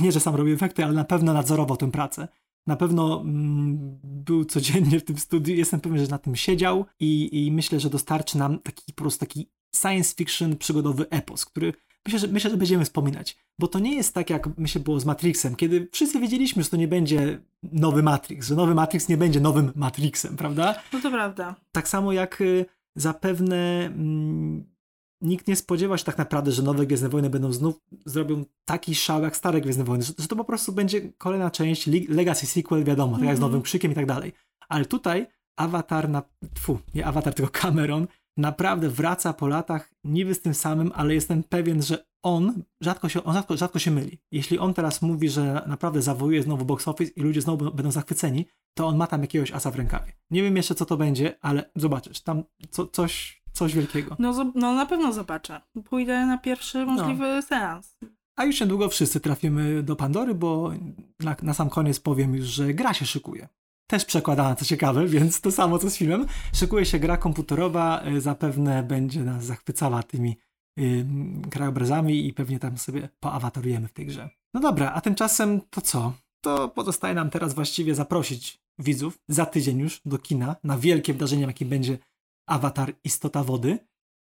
Nie, 0.00 0.12
że 0.12 0.20
sam 0.20 0.34
robił 0.34 0.54
efekty, 0.54 0.84
ale 0.84 0.92
na 0.92 1.04
pewno 1.04 1.32
nadzorował 1.32 1.76
tę 1.76 1.90
pracę. 1.90 2.28
Na 2.66 2.76
pewno 2.76 3.20
mm, 3.20 3.98
był 4.02 4.44
codziennie 4.44 5.00
w 5.00 5.04
tym 5.04 5.18
studiu, 5.18 5.54
jestem 5.54 5.80
pewien, 5.80 5.98
że 5.98 6.10
na 6.10 6.18
tym 6.18 6.36
siedział 6.36 6.84
i, 7.00 7.46
i 7.46 7.52
myślę, 7.52 7.80
że 7.80 7.90
dostarczy 7.90 8.38
nam 8.38 8.58
taki 8.58 8.92
po 8.92 9.02
prostu 9.02 9.20
taki 9.20 9.48
science 9.76 10.14
fiction 10.14 10.56
przygodowy 10.56 11.10
epos, 11.10 11.44
który 11.44 11.72
myślę, 12.06 12.18
że, 12.18 12.28
myślę, 12.28 12.50
że 12.50 12.56
będziemy 12.56 12.84
wspominać. 12.84 13.36
Bo 13.58 13.68
to 13.68 13.78
nie 13.78 13.94
jest 13.94 14.14
tak, 14.14 14.30
jak 14.30 14.58
myślę 14.58 14.80
było 14.80 15.00
z 15.00 15.04
Matrixem, 15.04 15.56
kiedy 15.56 15.88
wszyscy 15.92 16.20
wiedzieliśmy, 16.20 16.62
że 16.62 16.68
to 16.68 16.76
nie 16.76 16.88
będzie 16.88 17.40
nowy 17.62 18.02
Matrix, 18.02 18.46
że 18.46 18.54
nowy 18.54 18.74
Matrix 18.74 19.08
nie 19.08 19.16
będzie 19.16 19.40
nowym 19.40 19.72
Matrixem, 19.74 20.36
prawda? 20.36 20.82
No 20.92 21.00
to 21.00 21.10
prawda. 21.10 21.54
Tak 21.72 21.88
samo 21.88 22.12
jak 22.12 22.40
y, 22.40 22.66
zapewne 22.96 23.86
mm, 23.86 24.75
nikt 25.20 25.48
nie 25.48 25.56
spodziewa 25.56 25.98
się 25.98 26.04
tak 26.04 26.18
naprawdę, 26.18 26.52
że 26.52 26.62
nowe 26.62 26.86
Gwiezdne 26.86 27.08
Wojny 27.08 27.30
będą 27.30 27.52
znów, 27.52 27.80
zrobią 28.06 28.44
taki 28.64 28.94
szał 28.94 29.22
jak 29.22 29.36
stare 29.36 29.60
Gwiezdne 29.60 29.84
Wojny, 29.84 30.04
że, 30.04 30.12
że 30.18 30.28
to 30.28 30.36
po 30.36 30.44
prostu 30.44 30.72
będzie 30.72 31.12
kolejna 31.18 31.50
część 31.50 31.86
Legacy 32.08 32.46
Sequel, 32.46 32.84
wiadomo, 32.84 33.08
mm 33.08 33.16
-hmm. 33.16 33.20
tak 33.20 33.28
jak 33.28 33.36
z 33.36 33.38
mhm. 33.38 33.52
Nowym 33.52 33.62
Krzykiem 33.62 33.92
i 33.92 33.94
tak 33.94 34.06
dalej. 34.06 34.32
Ale 34.68 34.84
tutaj 34.84 35.26
Avatar, 35.56 36.08
na, 36.08 36.22
tfu, 36.54 36.78
nie 36.94 37.06
Avatar, 37.06 37.34
tylko 37.34 37.50
Cameron, 37.52 38.06
naprawdę 38.36 38.88
wraca 38.88 39.32
po 39.32 39.48
latach 39.48 39.90
niby 40.04 40.34
z 40.34 40.42
tym 40.42 40.54
samym, 40.54 40.92
ale 40.94 41.14
jestem 41.14 41.42
pewien, 41.42 41.82
że 41.82 42.06
on 42.22 42.62
rzadko 42.80 43.08
się, 43.08 43.24
on 43.24 43.34
rzadko, 43.34 43.56
rzadko 43.56 43.78
się 43.78 43.90
myli. 43.90 44.18
Jeśli 44.32 44.58
on 44.58 44.74
teraz 44.74 45.02
mówi, 45.02 45.28
że 45.28 45.62
naprawdę 45.66 46.02
zawołuje 46.02 46.42
znowu 46.42 46.64
box 46.64 46.88
office 46.88 47.12
i 47.16 47.20
ludzie 47.20 47.40
znowu 47.40 47.72
będą 47.72 47.90
zachwyceni, 47.90 48.46
to 48.74 48.86
on 48.86 48.96
ma 48.96 49.06
tam 49.06 49.20
jakiegoś 49.20 49.52
asa 49.52 49.70
w 49.70 49.76
rękawie. 49.76 50.12
Nie 50.30 50.42
wiem 50.42 50.56
jeszcze, 50.56 50.74
co 50.74 50.86
to 50.86 50.96
będzie, 50.96 51.38
ale 51.40 51.70
zobaczysz, 51.76 52.20
tam 52.20 52.42
co, 52.70 52.86
coś, 52.86 53.35
coś 53.56 53.74
wielkiego. 53.74 54.16
No, 54.18 54.52
no 54.54 54.74
na 54.74 54.86
pewno 54.86 55.12
zobaczę. 55.12 55.60
Pójdę 55.84 56.26
na 56.26 56.38
pierwszy 56.38 56.86
możliwy 56.86 57.34
no. 57.34 57.42
seans. 57.42 57.96
A 58.36 58.44
już 58.44 58.60
niedługo 58.60 58.88
wszyscy 58.88 59.20
trafimy 59.20 59.82
do 59.82 59.96
Pandory, 59.96 60.34
bo 60.34 60.72
na, 61.20 61.36
na 61.42 61.54
sam 61.54 61.70
koniec 61.70 62.00
powiem 62.00 62.34
już, 62.34 62.46
że 62.46 62.74
gra 62.74 62.94
się 62.94 63.06
szykuje 63.06 63.48
też 63.86 64.04
przekładana, 64.04 64.56
co 64.56 64.64
ciekawe, 64.64 65.06
więc 65.06 65.40
to 65.40 65.52
samo 65.52 65.78
co 65.78 65.90
z 65.90 65.96
filmem. 65.96 66.26
Szykuje 66.54 66.86
się 66.86 66.98
gra 66.98 67.16
komputerowa, 67.16 68.02
y, 68.06 68.20
zapewne 68.20 68.82
będzie 68.82 69.20
nas 69.20 69.44
zachwycała 69.44 70.02
tymi 70.02 70.36
yy, 70.76 71.06
krajobrazami 71.50 72.28
i 72.28 72.32
pewnie 72.32 72.58
tam 72.58 72.78
sobie 72.78 73.08
poawatarujemy 73.20 73.88
w 73.88 73.92
tej 73.92 74.06
grze. 74.06 74.30
No 74.54 74.60
dobra, 74.60 74.92
a 74.92 75.00
tymczasem 75.00 75.60
to 75.70 75.80
co? 75.80 76.12
To 76.40 76.68
pozostaje 76.68 77.14
nam 77.14 77.30
teraz 77.30 77.54
właściwie 77.54 77.94
zaprosić 77.94 78.58
widzów 78.78 79.18
za 79.28 79.46
tydzień 79.46 79.78
już 79.78 80.00
do 80.04 80.18
kina 80.18 80.56
na 80.64 80.78
wielkie 80.78 81.12
wydarzenie, 81.12 81.42
jakim 81.42 81.68
będzie 81.68 81.98
Awatar 82.46 82.92
Istota 83.04 83.44
Wody. 83.44 83.78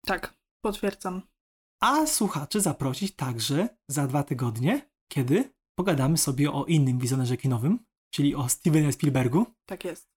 Tak, 0.06 0.34
potwierdzam. 0.64 1.22
A 1.80 2.06
słuchaczy 2.06 2.60
zaprosić 2.60 3.16
także 3.16 3.68
za 3.88 4.06
dwa 4.06 4.22
tygodnie, 4.22 4.90
kiedy 5.12 5.52
pogadamy 5.78 6.18
sobie 6.18 6.52
o 6.52 6.64
innym 6.64 6.98
wizjonerze 6.98 7.36
kinowym, 7.36 7.78
czyli 8.10 8.34
o 8.34 8.48
Stevenie 8.48 8.92
Spielbergu. 8.92 9.46
Tak 9.66 9.84
jest. 9.84 10.08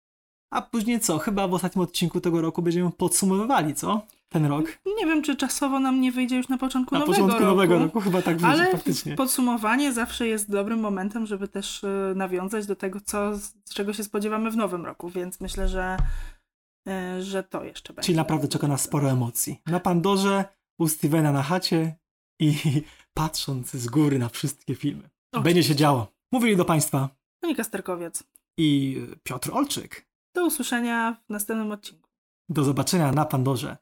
A 0.54 0.62
później 0.62 1.00
co? 1.00 1.18
Chyba 1.18 1.48
w 1.48 1.54
ostatnim 1.54 1.84
odcinku 1.84 2.22
tego 2.22 2.42
roku 2.42 2.62
będziemy 2.62 2.92
podsumowywali, 2.92 3.76
co? 3.76 4.02
Ten 4.30 4.46
rok. 4.46 4.80
Nie 4.98 5.06
wiem, 5.06 5.24
czy 5.24 5.36
czasowo 5.36 5.80
nam 5.80 6.02
nie 6.02 6.12
wyjdzie 6.12 6.36
już 6.38 6.50
na 6.50 6.58
początku 6.58 6.96
na 6.96 7.00
nowego 7.00 7.14
początku 7.14 7.40
roku. 7.40 7.56
nowego 7.56 7.80
roku 7.80 8.00
chyba 8.02 8.22
tak 8.22 8.38
wyjdzie, 8.38 8.62
ale 8.62 8.72
faktycznie. 8.72 9.16
podsumowanie 9.16 9.94
zawsze 9.94 10.28
jest 10.28 10.52
dobrym 10.52 10.80
momentem, 10.80 11.26
żeby 11.26 11.48
też 11.48 11.84
e, 11.84 12.14
nawiązać 12.16 12.66
do 12.66 12.76
tego, 12.76 13.00
co, 13.02 13.38
z 13.38 13.74
czego 13.74 13.94
się 13.94 14.04
spodziewamy 14.04 14.52
w 14.52 14.58
nowym 14.58 14.86
roku, 14.86 15.10
więc 15.10 15.42
myślę, 15.42 15.68
że, 15.68 15.98
że 17.20 17.44
to 17.44 17.64
jeszcze 17.64 17.94
będzie. 17.94 18.06
Czyli 18.06 18.18
naprawdę 18.18 18.48
czeka 18.48 18.68
nas 18.68 18.82
sporo 18.82 19.10
emocji. 19.10 19.62
Na 19.66 19.80
Pandorze, 19.80 20.46
u 20.80 20.88
Stevena 20.88 21.32
na 21.32 21.44
chacie 21.44 21.96
i 22.40 22.56
patrząc 23.14 23.72
z 23.72 23.88
góry 23.88 24.20
na 24.20 24.30
wszystkie 24.30 24.76
filmy. 24.76 25.10
Będzie 25.44 25.64
się 25.64 25.76
działo. 25.76 26.08
Mówili 26.32 26.58
do 26.58 26.66
Państwa 26.66 27.10
Monika 27.44 27.64
Sterkowiec. 27.64 28.24
I 28.58 28.98
Piotr 29.24 29.52
Olczyk. 29.54 30.08
Do 30.36 30.46
usłyszenia 30.46 31.18
w 31.26 31.30
następnym 31.30 31.72
odcinku. 31.72 32.10
Do 32.50 32.64
zobaczenia 32.64 33.12
na 33.12 33.26
Pandorze. 33.26 33.78